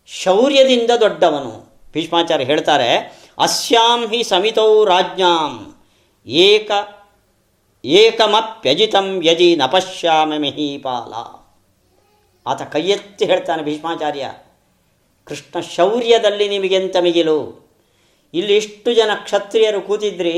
[0.10, 1.54] ಶೌರ್ಯದಿಂದ ದೊಡ್ಡವನು.
[1.93, 2.89] ಭೀಷ್ಮಾಚಾರ್ಯ ಹೇಳ್ತಾರೆ,
[3.38, 5.54] ಅಸ್ಯಾಂ ಹಿ ಸಮಿತೌ ರಾಜ್ಞಾಂ.
[6.28, 6.71] ಏಕ,
[7.84, 11.13] ಏಕಮಪ್ಯಜಿತಂ ಯಜಿ ನಪಶ್ಯಾಮ ಮಿಹೀಪಾಲ
[12.45, 14.26] ಆತ ಕೈಯೆತ್ತಿ ಹೇಳ್ತಾನೆ ಭೀಷ್ಮಾಚಾರ್ಯ,
[15.28, 17.39] ಕೃಷ್ಣ ಶೌರ್ಯದಲ್ಲಿ ನಿಮಗೆಂತ ಮಿಗಿಲು?
[18.34, 20.36] ಇಲ್ಲಿ ಇಷ್ಟು ಜನ ಕ್ಷತ್ರಿಯರು ಕೂತಿದ್ರಿ,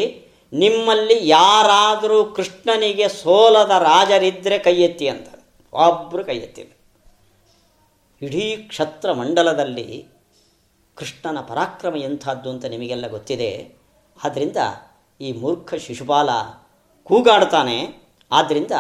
[0.53, 5.27] ನಿಮ್ಮಲ್ಲಿ ಯಾರಾದರೂ ಕೃಷ್ಣನಿಗೆ ಸೋಲದ ರಾಜರಿದ್ದರೆ ಕೈ ಎತ್ತಿ ಅಂತ
[5.73, 6.37] ಒಬ್ಬರು ಕೈ
[8.21, 10.07] ಇಡೀ ಕ್ಷತ್ರ ಮಂಡಲದಲ್ಲಿ
[10.95, 13.75] ಕೃಷ್ಣನ ಪರಾಕ್ರಮ ಎಂಥದ್ದು ಅಂತ ನಿಮಗೆಲ್ಲ ಗೊತ್ತಿದೆ.
[14.23, 14.57] ಆದ್ದರಿಂದ
[15.21, 16.29] ಈ ಮೂರ್ಖ ಶಿಶುಪಾಲ
[17.03, 18.03] ಕೂಗಾಡ್ತಾನೆ.
[18.31, 18.71] ಆದ್ದರಿಂದ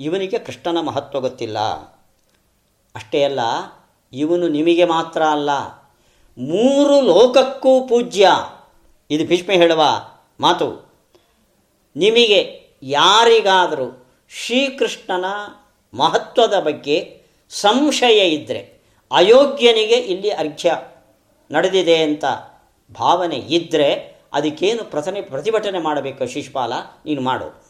[0.00, 1.58] ಇವನಿಗೆ ಕೃಷ್ಣನ ಮಹತ್ವ ಗೊತ್ತಿಲ್ಲ.
[2.94, 3.40] ಅಷ್ಟೇ ಅಲ್ಲ,
[4.12, 5.50] ಇವನು ನಿಮಗೆ ಮಾತ್ರ ಅಲ್ಲ.
[6.38, 8.28] ಮೂರು ಲೋಕಕ್ಕೂ ಪೂಜ್ಯ.
[9.10, 9.82] ಇದು ಭೀಷ್ಮ ಹೇಳುವ
[10.40, 10.92] ಮಾತು.
[11.96, 15.24] ನಿಮಗೆ ಯಾರಿಗಾದರೂ ಶ್ರೀಕೃಷ್ಣನ
[15.94, 18.75] ಮಹತ್ವದ ಬಗ್ಗೆ ಸಂಶಯ ಇದ್ದರೆ
[19.10, 20.82] ಅಯೋಗ್ಯನಿಗೆ ಇಲ್ಲಿ ಅರ್ಘ್ಯ
[21.50, 22.24] ನಡೆದಿದೆ ಅಂತ
[22.92, 26.72] ಭಾವನೆ ಇದ್ದರೆ ಅದಕ್ಕೇನು ಪ್ರತನೆ ಪ್ರತಿಭಟನೆ ಮಾಡಬೇಕು ಶಿಶುಪಾಲ
[27.06, 27.64] ನೀನು ಮಾಡು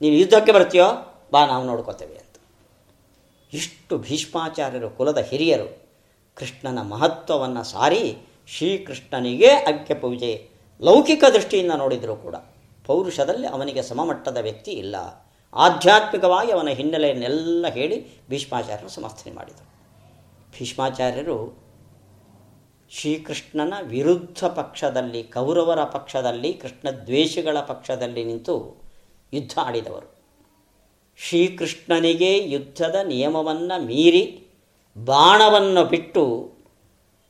[0.00, 0.84] ನೀನು ಯುದ್ಧಕ್ಕೆ ಬರ್ತೀಯೋ?
[1.32, 2.40] ಬಾ, ನಾವು ನೋಡ್ಕೋತೇವೆ ಅಂತ.
[3.52, 5.82] ಇಷ್ಟು ಭೀಷ್ಮಾಚಾರ್ಯರು, ಕುಲದ ಹಿರಿಯರು
[6.34, 8.16] ಕೃಷ್ಣನ ಮಹತ್ವವನ್ನು ಸಾರಿ
[8.48, 10.48] ಶ್ರೀಕೃಷ್ಣನಿಗೆ ಅಗ್ಯ ಪೂಜೆ
[10.82, 12.34] ಲೌಕಿಕ ದೃಷ್ಟಿಯಿಂದ ನೋಡಿದರೂ ಕೂಡ
[12.86, 14.96] ಪೌರುಷದಲ್ಲಿ ಅವನಿಗೆ ಸಮಮಟ್ಟದ ವ್ಯಕ್ತಿ ಇಲ್ಲ.
[15.54, 19.71] ಆಧ್ಯಾತ್ಮಿಕವಾಗಿ ಅವನ ಹಿನ್ನೆಲೆಯನ್ನೆಲ್ಲ ಹೇಳಿ ಭೀಷ್ಮಾಚಾರ್ಯರು ಸಮರ್ಥನೆ ಮಾಡಿದರು.
[20.58, 21.62] ಭೀಷ್ಮಾಚಾರ್ಯರು
[22.90, 28.82] ಶ್ರೀಕೃಷ್ಣನ ವಿರುದ್ಧ ಪಕ್ಷದಲ್ಲಿ, ಕೌರವರ ಪಕ್ಷದಲ್ಲಿ, ಕೃಷ್ಣ ದ್ವೇಷಗಳ ಪಕ್ಷದಲ್ಲಿ ನಿಂತು
[29.32, 30.12] ಯುದ್ಧ ಆಡಿದವರು.
[31.16, 34.46] ಶ್ರೀಕೃಷ್ಣನಿಗೆ ಯುದ್ಧದ ನಿಯಮವನ್ನು ಮೀರಿ
[35.04, 36.52] ಬಾಣವನ್ನು ಬಿಟ್ಟು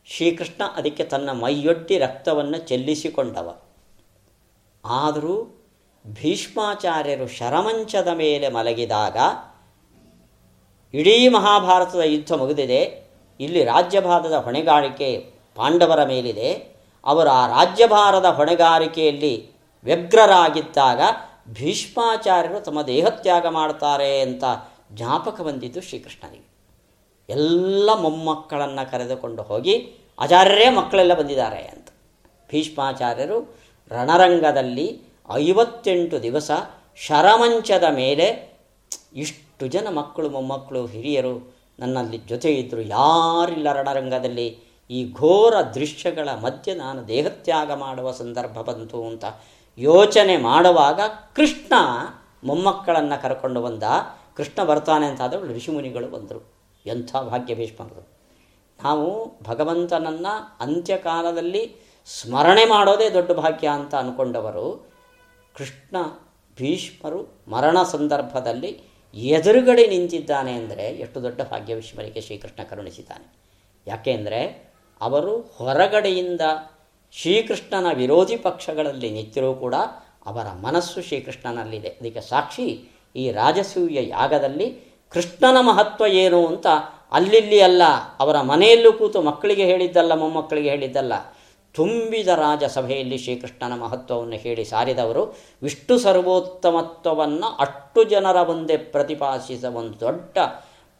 [0.07, 3.61] ಶ್ರೀಕೃಷ್ಣ ಅದಕ್ಕೆ ತನ್ನ ಮೈಯೊಡ್ಡಿ ರಕ್ತವನ್ನು ಚೆಲ್ಲಿಸಿಕೊಂಡವ.
[4.85, 5.65] ಆದರೂ
[6.07, 9.17] ಭೀಷ್ಮಾಚಾರ್ಯರು ಶರಮಂಚದ ಮೇಲೆ ಮಲಗಿದಾಗ
[10.95, 13.02] ಇಡೀ ಮಹಾಭಾರತದ ಯುದ್ಧ ಮುಗಿದಿದೆ.
[13.40, 16.53] ಇಲ್ಲಿ ರಾಜ್ಯಭಾರದ ಹೊಣೆಗಾರಿಕೆ ಪಾಂಡವರ ಮೇಲಿದೆ.
[17.05, 19.51] ಅವರು ಆ ರಾಜ್ಯಭಾರದ ಹೊಣೆಗಾರಿಕೆಯಲ್ಲಿ
[19.85, 21.01] ವ್ಯಗ್ರರಾಗಿದ್ದಾಗ
[21.53, 24.45] ಭೀಷ್ಮಾಚಾರ್ಯರು ತಮ್ಮ ದೇಹತ್ಯಾಗ ಮಾಡ್ತಾರೆ ಅಂತ
[24.92, 26.53] ಜ್ಞಾಪಕ ಬಂದಿದ್ದು ಶ್ರೀಕೃಷ್ಣನಿಗೆ.
[27.29, 31.88] ಎಲ್ಲ ಮೊಮ್ಮಕ್ಕಳನ್ನು ಕರೆದುಕೊಂಡು ಹೋಗಿ ಆಚಾರ್ಯರೇ ಮಕ್ಕಳೆಲ್ಲ ಬಂದಿದ್ದಾರೆ ಅಂತ.
[32.51, 33.57] ಭೀಷ್ಮಾಚಾರ್ಯರು
[33.90, 36.51] ರಣರಂಗದಲ್ಲಿ ಐವತ್ತೆಂಟು ದಿವಸ
[36.97, 38.53] ಶರಮಂಚದ ಮೇಲೆ
[39.14, 44.59] ಇಷ್ಟು ಜನ ಮಕ್ಕಳು ಮೊಮ್ಮಕ್ಕಳು ಹಿರಿಯರು ನನ್ನಲ್ಲಿ ಜೊತೆ ಇದ್ದರು ಯಾರಿಲ್ಲ ರಣರಂಗದಲ್ಲಿ.
[44.90, 49.25] ಈ ಘೋರ ದೃಶ್ಯಗಳ ಮಧ್ಯೆ ನಾನು ದೇಹತ್ಯಾಗ ಮಾಡುವ ಸಂದರ್ಭ ಬಂತು ಅಂತ
[49.79, 51.01] ಯೋಚನೆ ಮಾಡುವಾಗ
[51.37, 51.73] ಕೃಷ್ಣ
[52.45, 53.83] ಮೊಮ್ಮಕ್ಕಳನ್ನು ಕರ್ಕೊಂಡು ಬಂದ.
[54.37, 56.53] ಕೃಷ್ಣ ಬರ್ತಾನೆ ಅಂತಾದರೂ ಋಷಿಮುನಿಗಳು ಬಂದರು.
[56.87, 58.12] ಎಂಥ ಭಾಗ್ಯ ಭೀಷ್ಮರು
[58.85, 64.90] ನಾವು ಭಗವಂತನನ್ನು ಅಂತ್ಯಕಾಲದಲ್ಲಿ ಸ್ಮರಣೆ ಮಾಡೋದೇ ದೊಡ್ಡ ಭಾಗ್ಯ ಅಂತ ಅಂದ್ಕೊಂಡವರು
[65.57, 65.97] ಕೃಷ್ಣ
[66.57, 71.81] ಭೀಷ್ಮರು ಮರಣ ಸಂದರ್ಭದಲ್ಲಿ ಎದುರುಗಡೆ ನಿಂತಿದ್ದಾನೆ ಅಂದರೆ ಎಷ್ಟು ದೊಡ್ಡ ಭಾಗ್ಯ
[72.27, 73.27] ಶ್ರೀಕೃಷ್ಣ ಕರುಣಿಸಿದ್ದಾನೆ.
[73.87, 74.40] ಯಾಕೆಂದರೆ
[75.01, 76.40] ಅವರು ಹೊರಗಡೆಯಿಂದ
[77.14, 79.77] ಶ್ರೀಕೃಷ್ಣನ ವಿರೋಧಿ ಪಕ್ಷಗಳಲ್ಲಿ ನಿಂತಿರೂ ಕೂಡ
[80.31, 81.90] ಅವರ ಮನಸ್ಸು ಶ್ರೀಕೃಷ್ಣನಲ್ಲಿದೆ.
[82.01, 82.66] ಅದಕ್ಕೆ ಸಾಕ್ಷಿ
[83.16, 84.68] ಈ ರಾಜಸೂಯ ಯಾಗದಲ್ಲಿ
[85.14, 86.66] ಕೃಷ್ಣನ ಮಹತ್ವ ಏನು ಅಂತ
[87.18, 87.83] ಅಲ್ಲಿಲ್ಲಿ ಅಲ್ಲ,
[88.20, 91.14] ಅವರ ಮನೆಯಲ್ಲೂ ಕೂತು ಮಕ್ಕಳಿಗೆ ಹೇಳಿದ್ದಲ್ಲ, ಮೊಮ್ಮಕ್ಕಳಿಗೆ ಹೇಳಿದ್ದಲ್ಲ.
[91.75, 100.39] ತುಂಬಿದ ರಾಜಸಭೆಯಲ್ಲಿ ಶ್ರೀಕೃಷ್ಣನ ಮಹತ್ವವನ್ನು ಹೇಳಿ ಸಾರಿದವರು, ವಿಷ್ಣು ಸರ್ವೋತ್ತಮತ್ವವನ್ನು ಅಷ್ಟು ಜನರ ಮುಂದೆ ಪ್ರತಿಪಾದಿಸಿದ ಒಂದು ದೊಡ್ಡ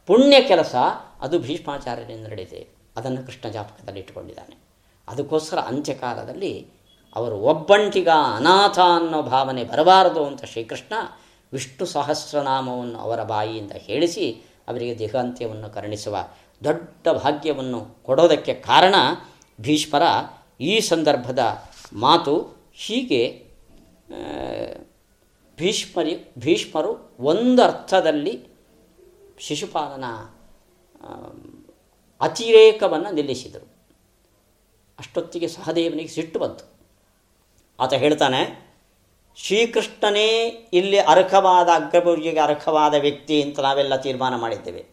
[0.07, 0.75] ಪುಣ್ಯ ಕೆಲಸ
[1.21, 2.67] ಅದು ಭೀಷ್ಮಾಚಾರ್ಯರಿಂದ ನಡೆದಿದೆ.
[2.97, 4.63] ಅದನ್ನು ಕೃಷ್ಣ ಜಾಪಕದಲ್ಲಿ ಇಟ್ಟುಕೊಂಡಿದ್ದಾನೆ.
[5.07, 6.67] ಅದಕ್ಕೋಸ್ಕರ ಅಂತ್ಯಕಾಲದಲ್ಲಿ
[7.15, 10.93] ಅವರು ಒಬ್ಬಂಟಿಗ ಅನಾಥ ಅನ್ನೋ ಭಾವನೆ ಬರಬಾರದು ಅಂತ ಶ್ರೀಕೃಷ್ಣ
[11.53, 14.31] ವಿಷ್ಣು ಸಹಸ್ರನಾಮವನ್ನು ಅವರ ಬಾಯಿಯಿಂದ ಹೇಳಿಸಿ
[14.67, 16.17] ಅವರಿಗೆ ದೇಹಾಂತ್ಯವನ್ನು ಕರುಣಿಸುವ
[16.63, 18.95] ದೊಡ್ಡ ಭಾಗ್ಯವನ್ನು ಕೊಡೋದಕ್ಕೆ ಕಾರಣ
[19.61, 20.01] ಭೀಷ್ಮರ
[20.59, 21.39] ಈ ಸಂದರ್ಭದ
[21.93, 23.51] ಮಾತು ಹೀಗೆ
[25.57, 28.47] ಭೀಷ್ಮರಿ, ಭೀಷ್ಮರು ಒಂದು ಅರ್ಥದಲ್ಲಿ
[29.39, 30.05] ಶಿಶುಪಾಲನ
[32.21, 33.73] ಅತಿರೇಕವನ್ನು ನಿಲ್ಲಿಸಿದರು.
[34.99, 36.65] ಅಷ್ಟೊತ್ತಿಗೆ ಸಹದೇವನಿಗೆ ಸಿಟ್ಟು ಬಂತು.
[37.79, 38.73] ಆತ ಹೇಳ್ತಾನೆ,
[39.35, 40.27] ಶ್ರೀಕೃಷ್ಣನೇ,
[40.73, 44.85] ಇಲ್ಲಿ ಅರ್ಹವಾದ ಅಗ್ರಪೂರ್ಜಿಗೆ ಅರ್ಹವಾದ ವ್ಯಕ್ತಿ ಅಂತ ನಾವೆಲ್ಲ ತೀರ್ಮಾನ ಮಾಡಿದ್ದೇವೆ.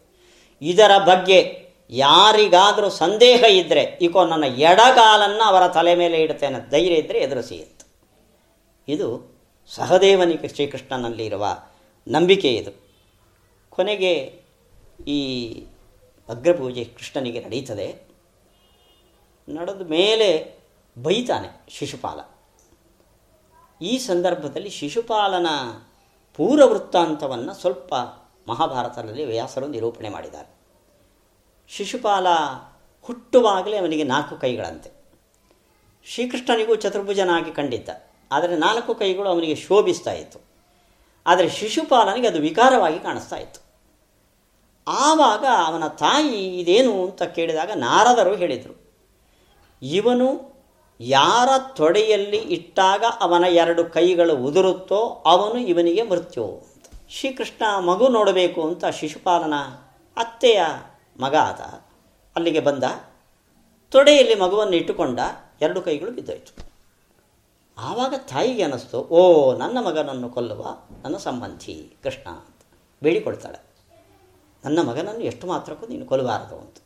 [0.61, 1.60] ಇದರ ಬಗ್ಗೆ
[1.91, 7.81] ಯಾರಿಗಾದರೂ ಸಂದೇಹ ಇದ್ದರೆ ಈಕೋ ನನ್ನ ಎಡಗಾಲನ್ನು ಅವರ ತಲೆ ಮೇಲೆ ಇಡ್ತೇನೆ ಧೈರ್ಯ ಇದ್ದರೆ ಎದುರಿಸಿ ಅಂತ
[8.87, 9.35] ಇದು
[9.67, 11.47] ಸಹದೇವನಿಗೆ ಶ್ರೀಕೃಷ್ಣನಲ್ಲಿ ಇರುವ
[12.07, 12.71] ನಂಬಿಕೆ ಇದು.
[13.69, 14.41] ಕೊನೆಗೆ
[15.07, 15.49] ಈ
[16.29, 18.01] ಅಗ್ರಪೂಜೆ ಕೃಷ್ಣನಿಗೆ ನಡೀತದೆ.
[19.49, 20.59] ನಡೆದ ಮೇಲೆ
[21.03, 22.19] ಬೈತಾನೆ ಶಿಶುಪಾಲ.
[23.81, 25.47] ಈ ಸಂದರ್ಭದಲ್ಲಿ ಶಿಶುಪಾಲನ
[26.37, 27.95] ಪೂರ್ವವೃತ್ತಾಂತವನ್ನು ಸ್ವಲ್ಪ
[28.47, 30.60] ಮಹಾಭಾರತದಲ್ಲಿ ವ್ಯಾಸರು ನಿರೂಪಣೆ ಮಾಡಿದ್ದಾರೆ.
[31.71, 32.27] ಶಿಶುಪಾಲ
[33.01, 34.89] ಹುಟ್ಟುವಾಗಲೇ ಅವನಿಗೆ ನಾಲ್ಕು ಕೈಗಳಂತೆ.
[36.05, 37.89] ಶ್ರೀಕೃಷ್ಣನಿಗೂ ಚತುರ್ಭುಜನಾಗಿ ಕಂಡಿದ್ದ.
[38.31, 40.39] ಆದರೆ ನಾಲ್ಕು ಕೈಗಳು ಅವನಿಗೆ ಶೋಭಿಸ್ತಾ ಇತ್ತು.
[41.25, 43.59] ಆದರೆ ಶಿಶುಪಾಲನಿಗೆ ಅದು ವಿಕಾರವಾಗಿ ಕಾಣಿಸ್ತಾ ಇತ್ತು.
[44.87, 48.75] ಆವಾಗ ಅವನ ತಾಯಿ ಇದೇನು ಅಂತ ಕೇಳಿದಾಗ ನಾರದರು ಹೇಳಿದರು,
[49.81, 50.29] ಇವನು
[50.99, 56.45] ಯಾರ ತೊಡೆಯಲ್ಲಿ ಇಟ್ಟಾಗ ಅವನ ಎರಡು ಕೈಗಳು ಉದುರುತ್ತೋ ಅವನು ಇವನಿಗೆ ಮೃತ್ಯು
[57.09, 59.55] ಶ್ರೀಕೃಷ್ಣ ಮಗು ನೋಡಬೇಕು ಅಂತ ಶಿಶುಪಾಲನ
[60.17, 60.61] ಅತ್ತೆಯ
[61.19, 61.61] ಮಗ ಆತ
[62.35, 62.83] ಅಲ್ಲಿಗೆ ಬಂದ.
[63.91, 65.19] ತೊಡೆಯಲ್ಲಿ ಮಗುವನ್ನು ಇಟ್ಟುಕೊಂಡ.
[65.61, 66.71] ಎರಡು ಕೈಗಳು ಬಿದ್ದೋಯ್ತು.
[67.77, 70.67] ಆವಾಗ ತಾಯಿಗೆ ಅನ್ನಿಸ್ತು, ಓ, ನನ್ನ ಮಗನನ್ನು ಕೊಲ್ಲುವ
[71.03, 72.61] ನನ್ನ ಸಂಬಂಧಿ ಕೃಷ್ಣ ಅಂತ.
[73.03, 73.59] ಬೇಡಿಕೊಳ್ತಾಳೆ
[74.65, 76.77] ನನ್ನ ಮಗನನ್ನು ಎಷ್ಟು ಮಾತ್ರಕ್ಕೂ ನೀನು ಕೊಲ್ಲಬಾರದು ಅಂತ.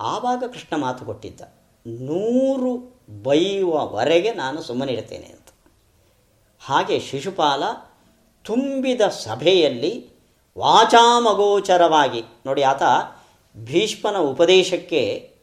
[0.00, 1.40] ಆವಾಗ ಕೃಷ್ಣ ಮಾತು ಕೊಟ್ಟಿದ್ದ,
[1.86, 5.48] ನೂರು ಬೈಯುವವರೆಗೆ ನಾನು ಸುಮ್ಮನಿರ್ತೇನೆ ಅಂತ.
[6.60, 7.62] ಹಾಗೆ ಶಿಶುಪಾಲ
[8.44, 10.10] ತುಂಬಿದ ಸಭೆಯಲ್ಲಿ
[10.58, 12.82] ವಾಚಾಮಗೋಚರವಾಗಿ, ನೋಡಿ ಆತ
[13.56, 15.34] ಭೀಷ್ಮನ ಉಪದೇಶಕ್ಕೆ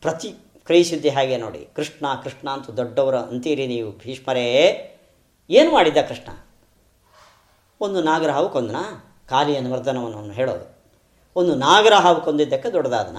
[0.00, 1.68] ಪ್ರತಿಕ್ರಿಯಿಸಿದ್ದೆ ಹಾಗೆ ನೋಡಿ.
[1.76, 4.82] ಕೃಷ್ಣ ಕೃಷ್ಣ ಅಂತ ದೊಡ್ಡವರು ಅಂತೀರಿ ನೀವು ಭೀಷ್ಮರೇ.
[5.50, 6.38] ಏನು ಮಾಡಿದ್ದ ಕೃಷ್ಣ?
[7.80, 8.76] ಒಂದು ನಾಗರಹಾವು ಕೊಂದನ?
[9.28, 10.78] ಕಾಲಿಯನ್ನು ಮರ್ದನವನ್ನು ಹೇಳೋದು.
[11.36, 13.16] ಒಂದು ನಾಗರಹಾವು ಕೊಂದಿದ್ದಕ್ಕೆ ದೊಡ್ಡದಾದನ?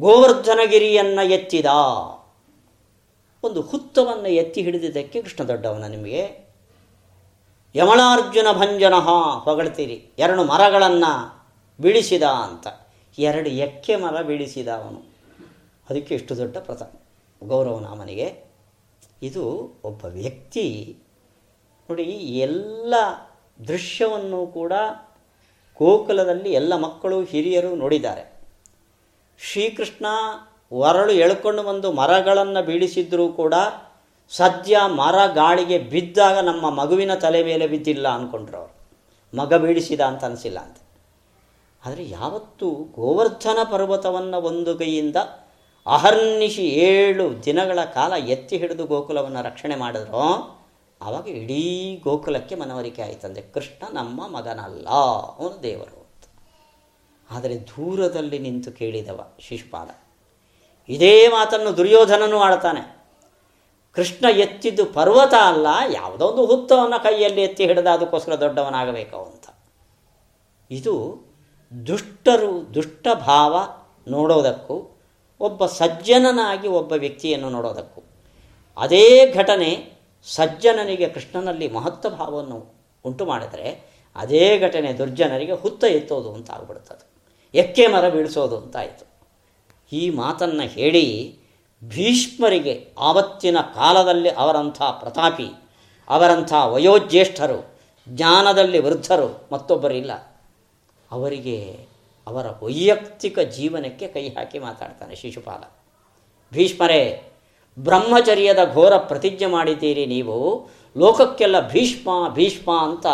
[0.00, 1.66] ಗೋವರ್ಧನಗಿರಿಯನ್ನು ಎತ್ತಿದ.
[3.42, 6.48] ಒಂದು ಹುತ್ತವನ್ನು ಎತ್ತಿ ಹಿಡಿದಿದ್ದಕ್ಕೆ ಕೃಷ್ಣ ದೊಡ್ಡವನ ನಿಮಗೆ.
[7.74, 8.94] ಯಮಳಾರ್ಜುನ ಭಂಜನ
[9.38, 10.10] ಹೊಗಳ್ತೀರಿ.
[10.18, 11.37] ಎರಡು ಮರಗಳನ್ನು
[11.80, 12.66] ಬೀಳಿಸಿದ ಅಂತ.
[13.18, 15.02] ಎರಡು ಎಕ್ಕೆ ಮರ ಬೀಳಿಸಿದ ಅವನು.
[15.90, 16.92] ಅದಕ್ಕೆ ಇಷ್ಟು ದೊಡ್ಡ ಪ್ರಥ
[17.44, 18.44] ಗೌರವನಾಮನಿಗೆ
[19.22, 20.96] ಇದು ಒಬ್ಬ ವ್ಯಕ್ತಿ.
[21.90, 22.94] ನೋಡಿ ಎಲ್ಲ
[23.68, 24.72] ದೃಶ್ಯವನ್ನು ಕೂಡ
[25.78, 28.32] ಗೋಕುಲದಲ್ಲಿ ಎಲ್ಲ ಮಕ್ಕಳು, ಹಿರಿಯರು ನೋಡಿದ್ದಾರೆ.
[29.52, 30.06] ಶ್ರೀಕೃಷ್ಣ
[30.72, 33.54] ಒರಳು ಎಳ್ಕೊಂಡು ಬಂದು ಮರಗಳನ್ನು ಬೀಳಿಸಿದ್ರೂ ಕೂಡ
[34.30, 38.74] ಸದ್ಯ ಮರ ಗಾಳಿಗೆ ಬಿದ್ದಾಗ ನಮ್ಮ ಮಗುವಿನ ತಲೆ ಮೇಲೆ ಬಿದ್ದಿಲ್ಲ ಅಂದ್ಕೊಂಡ್ರು ಅವರು.
[39.36, 40.76] ಮಗ ಬೀಳಿಸಿದ ಅಂತ ಅನಿಸಿಲ್ಲ ಅಂತ.
[41.88, 42.66] ಆದರೆ ಯಾವತ್ತು
[42.96, 45.18] ಗೋವರ್ಧನ ಪರ್ವತವನ್ನು ಒಂದು ಕೈಯಿಂದ
[45.86, 50.24] ಅಹರ್ನಿಶಿ ಏಳು ದಿನಗಳ ಕಾಲ ಎತ್ತಿ ಹಿಡಿದು ಗೋಕುಲವನ್ನು ರಕ್ಷಣೆ ಮಾಡಿದ್ರೋ
[51.00, 51.62] ಆವಾಗ ಇಡೀ
[52.04, 54.88] ಗೋಕುಲಕ್ಕೆ ಮನವರಿಕೆ ಆಯಿತಂದೆ ಕೃಷ್ಣ ನಮ್ಮ ಮಗನಲ್ಲ
[55.38, 56.02] ಅವನು ದೇವರು
[57.30, 59.88] ಆದರೆ ದೂರದಲ್ಲಿ ನಿಂತು ಕೇಳಿದವ ಶಿಶುಪಾಲ
[60.88, 62.82] ಇದೇ ಮಾತನ್ನು ದುರ್ಯೋಧನನು ಆಡ್ತಾನೆ.
[63.96, 69.46] ಕೃಷ್ಣ ಎತ್ತಿದ್ದು ಪರ್ವತ ಅಲ್ಲ, ಯಾವುದೋ ಒಂದು ಹುತ್ತವನ್ನು ಕೈಯಲ್ಲಿ ಎತ್ತಿ ಹಿಡಿದ ಅದಕ್ಕೋಸ್ಕರ ದೊಡ್ಡವನಾಗಬೇಕು ಅಂತ.
[70.70, 70.94] ಇದು
[71.86, 73.68] ದುಷ್ಟರು ದುಷ್ಟ ಭಾವ
[74.08, 74.96] ನೋಡೋದಕ್ಕೂ,
[75.40, 78.02] ಒಬ್ಬ ಸಜ್ಜನನಾಗಿ ಒಬ್ಬ ವ್ಯಕ್ತಿಯನ್ನು ನೋಡೋದಕ್ಕೂ.
[78.76, 79.92] ಅದೇ ಘಟನೆ
[80.24, 87.08] ಸಜ್ಜನನಿಗೆ ಕೃಷ್ಣನಲ್ಲಿ ಮಹತ್ವ ಭಾವವನ್ನು ಉಂಟು ಮಾಡಿದರೆ, ಅದೇ ಘಟನೆ ದುರ್ಜನರಿಗೆ ಹುತ್ತ ಎತ್ತೋದು ಅಂತ ಆಗ್ಬಿಡ್ತದೆ
[87.54, 89.06] ಎಕ್ಕೆ ಮರ ಬೀಳಿಸೋದು ಅಂತಾಯಿತು
[89.92, 91.38] ಈ ಮಾತನ್ನು ಹೇಳಿ
[91.84, 95.48] ಭೀಷ್ಮರಿಗೆ ಆವತ್ತಿನ ಕಾಲದಲ್ಲಿ ಅವರಂಥ ಪ್ರತಾಪಿ,
[96.08, 100.27] ಅವರಂಥ ವಯೋಜ್ಯೇಷ್ಠರು, ಜ್ಞಾನದಲ್ಲಿ ವೃದ್ಧರು ಮತ್ತೊಬ್ಬರಿಲ್ಲ.
[101.10, 101.86] ಅವರಿಗೆ
[102.26, 105.72] ಅವರ ವೈಯಕ್ತಿಕ ಜೀವನಕ್ಕೆ ಕೈ ಹಾಕಿ ಮಾತಾಡ್ತಾನೆ ಶಿಶುಪಾಲ.
[106.52, 107.22] ಭೀಷ್ಮರೇ,
[107.78, 110.68] ಬ್ರಹ್ಮಚರ್ಯದ ಘೋರ ಪ್ರತಿಜ್ಞೆ ಮಾಡಿದ್ದೀರಿ ನೀವು.
[110.96, 113.06] ಲೋಕಕ್ಕೆಲ್ಲ ಭೀಷ್ಮ ಭೀಷ್ಮ ಅಂತ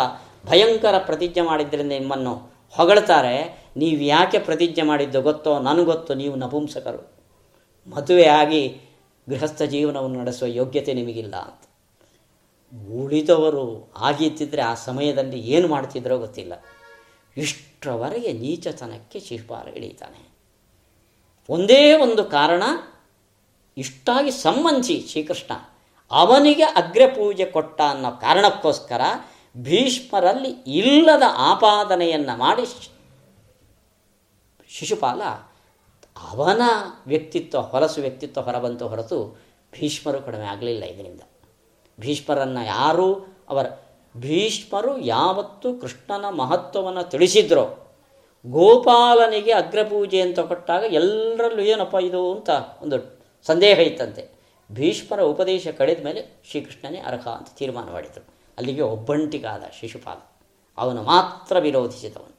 [0.45, 3.65] ಭಯಂಕರ ಪ್ರತಿಜ್ಞೆ ಮಾಡಿದ್ದರಿಂದ ನಿಮ್ಮನ್ನು ಹೊಗಳ್ತಾರೆ.
[3.77, 5.59] ನೀವು ಯಾಕೆ ಪ್ರತಿಜ್ಞೆ ಮಾಡಿದ್ದು ಗೊತ್ತೋ?
[5.59, 7.15] ನನಗೊತ್ತು ನೀವು ನಪುಂಸಕರು.
[7.89, 8.81] ಮದುವೆಯಾಗಿ
[9.29, 11.69] ಗೃಹಸ್ಥ ಜೀವನವನ್ನು ನಡೆಸುವ ಯೋಗ್ಯತೆ ನಿಮಗಿಲ್ಲ ಅಂತ.
[12.89, 16.53] ಉಳಿದವರು ಆಗಿದ್ದಿದ್ರೆ ಆ ಸಮಯದಲ್ಲಿ ಏನು ಮಾಡ್ತಿದ್ರೋ ಗೊತ್ತಿಲ್ಲ.
[17.37, 20.21] ಇಷ್ಟರವರೆಗೆ ನೀಚತನಕ್ಕೆ ಶಿಶುಪಾಲ ಇಳೀತಾನೆ
[21.49, 22.63] ಒಂದೇ ಒಂದು ಕಾರಣ,
[23.77, 25.51] ಇಷ್ಟಾಗಿ ಸಂಬಂಧಿ ಶ್ರೀಕೃಷ್ಣ
[26.11, 29.01] ಅವನಿಗೆ ಅಗ್ರಪೂಜೆ ಕೊಟ್ಟ ಅನ್ನೋ ಕಾರಣಕ್ಕೋಸ್ಕರ
[29.57, 32.65] ಭೀಷ್ಮರಲ್ಲಿ ಇಲ್ಲದ ಆಪಾದನೆಯನ್ನು ಮಾಡಿ
[34.69, 35.21] ಶಿಶುಪಾಲ
[36.31, 36.61] ಅವನ
[37.07, 39.39] ವ್ಯಕ್ತಿತ್ವ, ಹೊಲಸು ವ್ಯಕ್ತಿತ್ವ ಹೊರಬಂತು ಹೊರತು
[39.73, 41.21] ಭೀಷ್ಮರು ಕಡಿಮೆ ಆಗಲಿಲ್ಲ ಇದರಿಂದ.
[41.99, 43.07] ಭೀಷ್ಮರನ್ನು ಯಾರೂ
[43.49, 43.65] ಅವರ
[44.17, 47.79] ಭೀಷ್ಮರು ಯಾವತ್ತು ಕೃಷ್ಣನ ಮಹತ್ವವನ್ನು ತಿಳಿಸಿದ್ರೋ.
[48.47, 52.49] ಗೋಪಾಲನಿಗೆ ಅಗ್ರಪೂಜೆ ಅಂತ ಕೊಟ್ಟಾಗ ಎಲ್ಲರಲ್ಲೂ ಏನಪ್ಪ ಇದು ಅಂತ
[52.81, 54.29] ಒಂದು ಸಂದೇಹ ಇತ್ತಂತೆ.
[54.71, 58.25] ಭೀಷ್ಮರ ಉಪದೇಶ ಕಳೆದ ಮೇಲೆ ಶ್ರೀಕೃಷ್ಣನೇ ಅರ್ಹ ಅಂತ ತೀರ್ಮಾನ ಮಾಡಿದರು.
[58.57, 60.17] ಅಲ್ಲಿಗೆ ಒಬ್ಬಂಟಿಗಾದ ಶಿಶುಪಾಲ.
[60.77, 62.35] ಅವನು ಮಾತ್ರ ವಿರೋಧಿಸಿದವನು.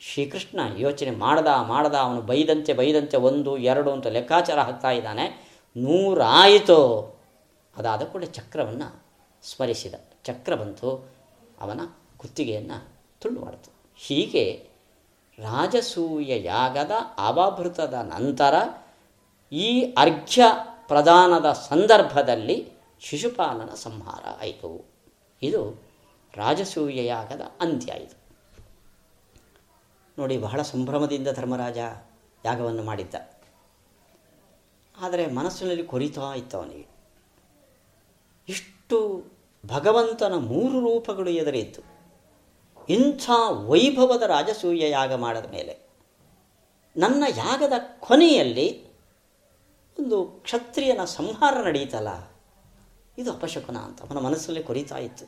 [0.00, 5.54] ಶ್ರೀಕೃಷ್ಣ ಯೋಚನೆ ಮಾಡ್ದ ಮಾಡ್ದ, ಅವನು ಬೈದಂತೆ ಬೈದಂತೆ ಒಂದು, ಎರಡು ಅಂತ ಲೆಕ್ಕಾಚಾರ ಹಾಕ್ತಾ ಇದ್ದಾನೆ.
[5.76, 7.14] ನೂರಾಯಿತು.
[7.76, 9.02] ಅದಾದ ಕೂಡ ಚಕ್ರವನ್ನು
[9.42, 9.94] ಸ್ಮರಿಸಿದ.
[10.26, 11.08] ಚಕ್ರ ಬಂತು,
[11.60, 11.80] ಅವನ
[12.16, 12.88] ಕುತ್ತಿಗೆಯನ್ನು
[13.20, 14.68] ತುಂಡು ಮಾಡಿತು ಹೀಗೆ
[15.38, 18.54] ರಾಜಸೂಯ ಯಾಗದ ಅವಭೃತದ ನಂತರ
[19.52, 20.42] ಈ ಅರ್ಘ್ಯ
[20.88, 22.68] ಪ್ರದಾನದ ಸಂದರ್ಭದಲ್ಲಿ
[23.00, 24.84] ಶಿಶುಪಾಲನ ಸಂಹಾರ ಆಯಿತು.
[25.42, 25.82] ಇದು
[26.34, 28.16] ರಾಜಸೂಯ ಯಾಗದ ಅಂತ್ಯ ಇದು.
[30.18, 31.78] ನೋಡಿ, ಬಹಳ ಸಂಭ್ರಮದಿಂದ ಧರ್ಮರಾಜ
[32.44, 33.14] ಯಾಗವನ್ನು ಮಾಡಿದ್ದ.
[35.00, 36.86] ಆದರೆ ಮನಸ್ಸಿನಲ್ಲಿ ಕೊರಿತಾ ಇತ್ತು ಅವನಿಗೆ.
[38.48, 39.24] ಇಷ್ಟು
[39.66, 41.82] ಭಗವಂತನ ಮೂರು ರೂಪಗಳು ಎದುರಿತ್ತು
[42.88, 45.86] ಇಂಥ ವೈಭವದ ರಾಜಸೂಯ ಯಾಗ ಮಾಡಿದ ಮೇಲೆ
[46.96, 48.86] ನನ್ನ ಯಾಗದ ಕೊನೆಯಲ್ಲಿ
[49.98, 52.08] ಒಂದು ಕ್ಷತ್ರಿಯನ ಸಂಹಾರ ನಡೆಯಿತಲ್ಲ
[53.18, 55.24] ಇದು ಅಪಶಕುನ ಅಂತ ಅವನ ಮನಸ್ಸಲ್ಲಿ ಕೊರಿತಾ ಇತ್ತು.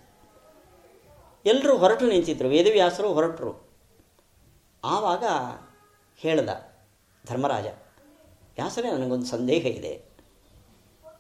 [1.46, 3.68] ಎಲ್ಲರೂ ಹೊರಟು ನಿಂತಿದ್ದರು ವೇದವ್ಯಾಸರು ಹೊರಟರು.
[4.84, 5.24] ಆವಾಗ
[6.16, 6.48] ಹೇಳ್ದ
[7.26, 7.66] ಧರ್ಮರಾಜ
[8.54, 10.02] ವ್ಯಾಸರೇ ನನಗೊಂದು ಸಂದೇಹ ಇದೆ.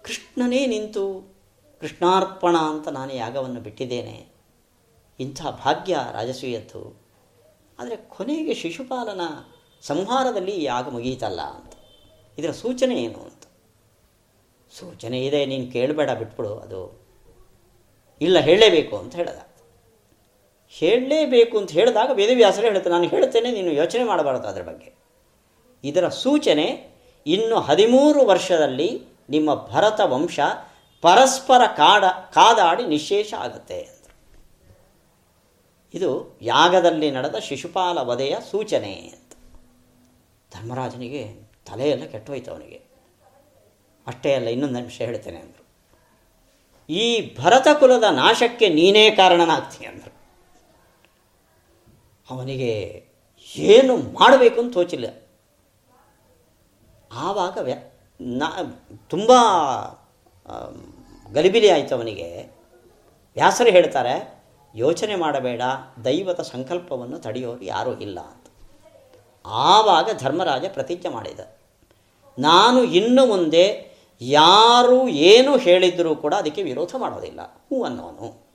[0.02, 1.37] ಕೃಷ್ಣನೇ ನಿಂತು
[1.80, 4.28] ಕೃಷ್ಣಾರ್ಪಣ ಅಂತ ನಾನು ಯಾಗವನ್ನು ಬಿಟ್ಟಿದ್ದೇನೆ.
[5.20, 7.00] ಇಂಥ ಭಾಗ್ಯ ರಾಜಸೂಯದ್ದು.
[7.78, 9.20] ಆದರೆ ಕೊನೆಗೆ ಶಿಶುಪಾಲನ
[9.82, 11.72] ಸಂಹಾರದಲ್ಲಿ ಯಾಗ ಮುಗಿಯಿತಲ್ಲ ಅಂತ.
[12.38, 13.42] ಇದರ ಸೂಚನೆ ಏನು ಅಂತ.
[14.78, 17.00] ಸೂಚನೆ ಇದೆ, ನೀನು ಕೇಳಬೇಡ, ಬಿಟ್ಬಿಡು, ಅದು
[18.20, 19.38] ಇಲ್ಲ, ಹೇಳಲೇಬೇಕು ಅಂತ ಹೇಳಿದ.
[20.70, 24.92] ಹೇಳಲೇಬೇಕು ಅಂತ ಹೇಳಿದಾಗ ವೇದವ್ಯಾಸರೇ ಹೇಳುತ್ತೆ ನಾನು ಹೇಳ್ತೇನೆ ನೀನು ಯೋಚನೆ ಮಾಡಬಾರದು ಅದರ ಬಗ್ಗೆ.
[25.84, 26.88] ಇದರ ಸೂಚನೆ,
[27.26, 30.40] ಇನ್ನು ಹದಿಮೂರು ವರ್ಷದಲ್ಲಿ ನಿಮ್ಮ ಭರತ ವಂಶ
[31.04, 34.14] ಪರಸ್ಪರ ಕಾಡ, ಕಾದಾಡಿ ನಿಶೇಷ ಆಗುತ್ತೆ ಅಂದರು.
[35.94, 36.10] ಇದು
[36.42, 39.32] ಯಾಗದಲ್ಲಿ ನಡೆದ ಶಿಶುಪಾಲ ವಧೆಯ ಸೂಚನೆ ಅಂತ
[40.54, 41.22] ಧರ್ಮರಾಜನಿಗೆ
[41.68, 42.80] ತಲೆಯೆಲ್ಲ ಕೆಟ್ಟೋಯ್ತು ಅವನಿಗೆ.
[44.06, 45.64] ಅಷ್ಟೇ ಅಲ್ಲ, ಇನ್ನೊಂದು ನಿಮಿಷ ಹೇಳ್ತೇನೆ ಅಂದರು.
[46.88, 47.04] ಈ
[47.38, 50.12] ಭರತ ಕುಲದ ನಾಶಕ್ಕೆ ನೀನೇ ಕಾರಣನಾಗ್ತೀನಿ ಅಂದರು.
[52.30, 52.72] ಅವನಿಗೆ
[53.56, 55.06] ಏನು ಮಾಡಬೇಕು ಅಂತ ತೋಚಿಲ್ಲ.
[57.12, 57.76] ಆವಾಗ ವ್ಯ
[58.20, 58.48] ನಾ
[59.12, 59.30] ತುಂಬ
[61.32, 62.42] ಗಲಿಬಿಲಿ ಆಯಿತು ಅವನಿಗೆ
[63.34, 65.62] ವ್ಯಾಸರು ಹೇಳ್ತಾರೆ, ಯೋಚನೆ ಮಾಡಬೇಡ,
[66.04, 68.46] ದೈವದ ಸಂಕಲ್ಪವನ್ನು ತಡೆಯೋರು ಯಾರೂ ಇಲ್ಲ ಅಂತ.
[69.46, 71.40] ಆವಾಗ ಧರ್ಮರಾಜ ಪ್ರತಿಜ್ಞೆ ಮಾಡಿದ.
[72.38, 73.88] ನಾನು ಇನ್ನು ಮುಂದೆ
[74.20, 77.40] ಯಾರು ಏನು ಹೇಳಿದರೂ ಕೂಡ ಅದಕ್ಕೆ ವಿರೋಧ ಮಾಡೋದಿಲ್ಲ.
[77.42, 78.46] ಹೂ ಅನ್ನೋನು.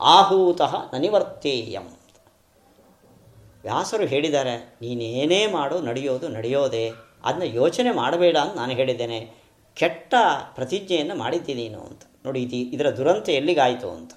[0.00, 1.98] ಆಹೂತಃ ನನಿವರ್ತೇಯಂ.
[3.62, 6.90] ವ್ಯಾಸರು ಹೇಳಿದ್ದಾರೆ, ನೀನೇನೇ ಮಾಡು, ನಡೆಯೋದು ನಡೆಯೋದೆ.
[7.24, 9.41] ಅದನ್ನ ಯೋಚನೆ ಮಾಡಬೇಡ ಅಂತ ನಾನು ಹೇಳಿದ್ದೇನೆ.
[9.74, 10.14] ಕೆಟ್ಟ
[10.54, 12.02] ಪ್ರತಿಜ್ಞೆಯನ್ನು ಮಾಡಿದ್ದೀನೇನು ನೀನು ಅಂತ.
[12.24, 14.12] ನೋಡಿ ಇದು ಇದರ ದುರಂತ ಎಲ್ಲಿಗಾಯಿತು ಅಂತ.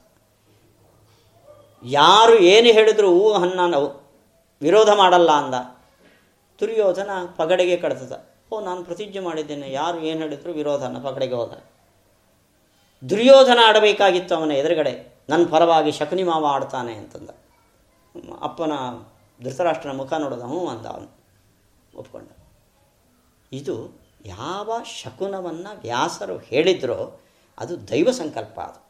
[1.83, 4.11] ಯಾರು ಏನು ಹೇಳಿದರೂ ಹನ್ನ ನಾವು
[4.61, 5.85] ವಿರೋಧ ಮಾಡಲ್ಲ ಅಂದ.
[6.59, 8.25] ದುರ್ಯೋಧನ ಪಗಡೆಗೆ ಕಡ್ತದ.
[8.51, 9.71] ಓ, ನಾನು ಪ್ರತಿಜ್ಞೆ ಮಾಡಿದ್ದೇನೆ.
[9.71, 11.63] ಯಾರು ಏನು ಹೇಳಿದ್ರು ವಿರೋಧನ ಪಗಡೆಗೆ ಹೋದ.
[13.09, 15.15] ದುರ್ಯೋಧನ ಆಡಬೇಕಾಗಿತ್ತು ಅವನ ಎದುರುಗಡೆ.
[15.29, 17.29] ನನ್ನ ಪರವಾಗಿ ಶಕುನಿ ಮಾವ ಆಡ್ತಾನೆ ಅಂತಂದ.
[18.41, 18.71] ಅಪ್ಪನ
[19.43, 21.17] ಧೃತರಾಷ್ಟ್ರನ ಮುಖ ನೋಡಿದ ಹ್ಞೂ ಅಂದ ಅವನು.
[21.97, 22.29] ಒಪ್ಕೊಂಡ.
[23.51, 27.19] ಇದು ಯಾವ ಶಕುನವನ್ನು ವ್ಯಾಸರು ಹೇಳಿದ್ರೋ
[27.59, 28.85] ಅದು ದೈವ ಸಂಕಲ್ಪ ಅದು.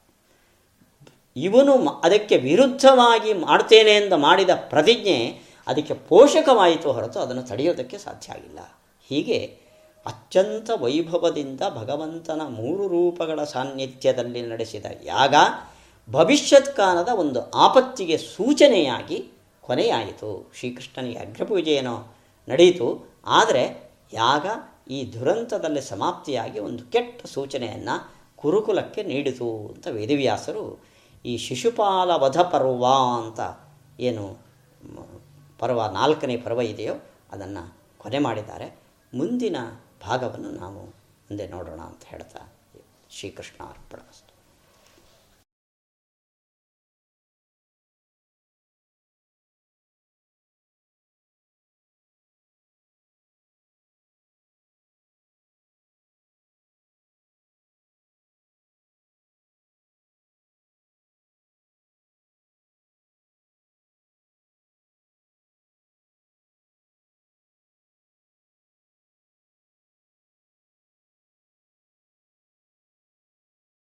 [1.36, 8.60] ಇವನು ಅದಕ್ಕೆ ವಿರುದ್ಧವಾಗಿ ಮಾಡ್ತೇನೆ ಎಂದು ಮಾಡಿದ ಪ್ರತಿಜ್ಞೆ ಅದಕ್ಕೆ ಪೋಷಕವಾಯಿತು ಹೊರತು ಅದನ್ನು ತಡೆಯೋದಕ್ಕೆ ಸಾಧ್ಯ ಆಗಿಲ್ಲ.
[9.08, 9.38] ಹೀಗೆ
[10.06, 15.36] ಅತ್ಯಂತ ವೈಭವದಿಂದ ಭಗವಂತನ ಮೂರು ರೂಪಗಳ ಸಾನ್ನಿಧ್ಯದಲ್ಲಿ ನಡೆಸಿದ ಯಾಗ
[16.12, 19.28] ಭವಿಷ್ಯತ್ ಕಾಲದ ಒಂದು ಆಪತ್ತಿಗೆ ಸೂಚನೆಯಾಗಿ
[19.62, 20.52] ಕೊನೆಯಾಯಿತು.
[20.60, 22.16] ಶ್ರೀಕೃಷ್ಣನಿಗೆ ಅಗ್ರಪೂಜೆಯೇನೋ
[22.50, 24.46] ನಡೆಯಿತು ಆದರೆ ಯಾಗ
[24.88, 30.84] ಈ ದುರಂತದಲ್ಲಿ ಸಮಾಪ್ತಿಯಾಗಿ ಒಂದು ಕೆಟ್ಟ ಸೂಚನೆಯನ್ನು ಕುರುಕುಲಕ್ಕೆ ನೀಡಿತು ಅಂತ ವೇದವ್ಯಾಸರು
[31.26, 32.86] ಈ ಶಿಶುಪಾಲ ವಧ ಪರ್ವ
[33.18, 33.40] ಅಂತ
[34.00, 34.38] ಏನು
[35.60, 36.94] ಪರ್ವ ನಾಲ್ಕನೇ ಪರ್ವ ಇದೆಯೋ
[37.32, 38.80] ಅದನ್ನು ಕೊನೆ ಮಾಡಿದ್ದಾರೆ.
[39.14, 39.56] ಮುಂದಿನ
[40.02, 42.54] ಭಾಗವನ್ನು ನಾವು ಮುಂದೆ ನೋಡೋಣ ಅಂತ ಹೇಳ್ತಾ
[43.10, 44.00] ಶ್ರೀಕೃಷ್ಣ ಅರ್ಪಣ.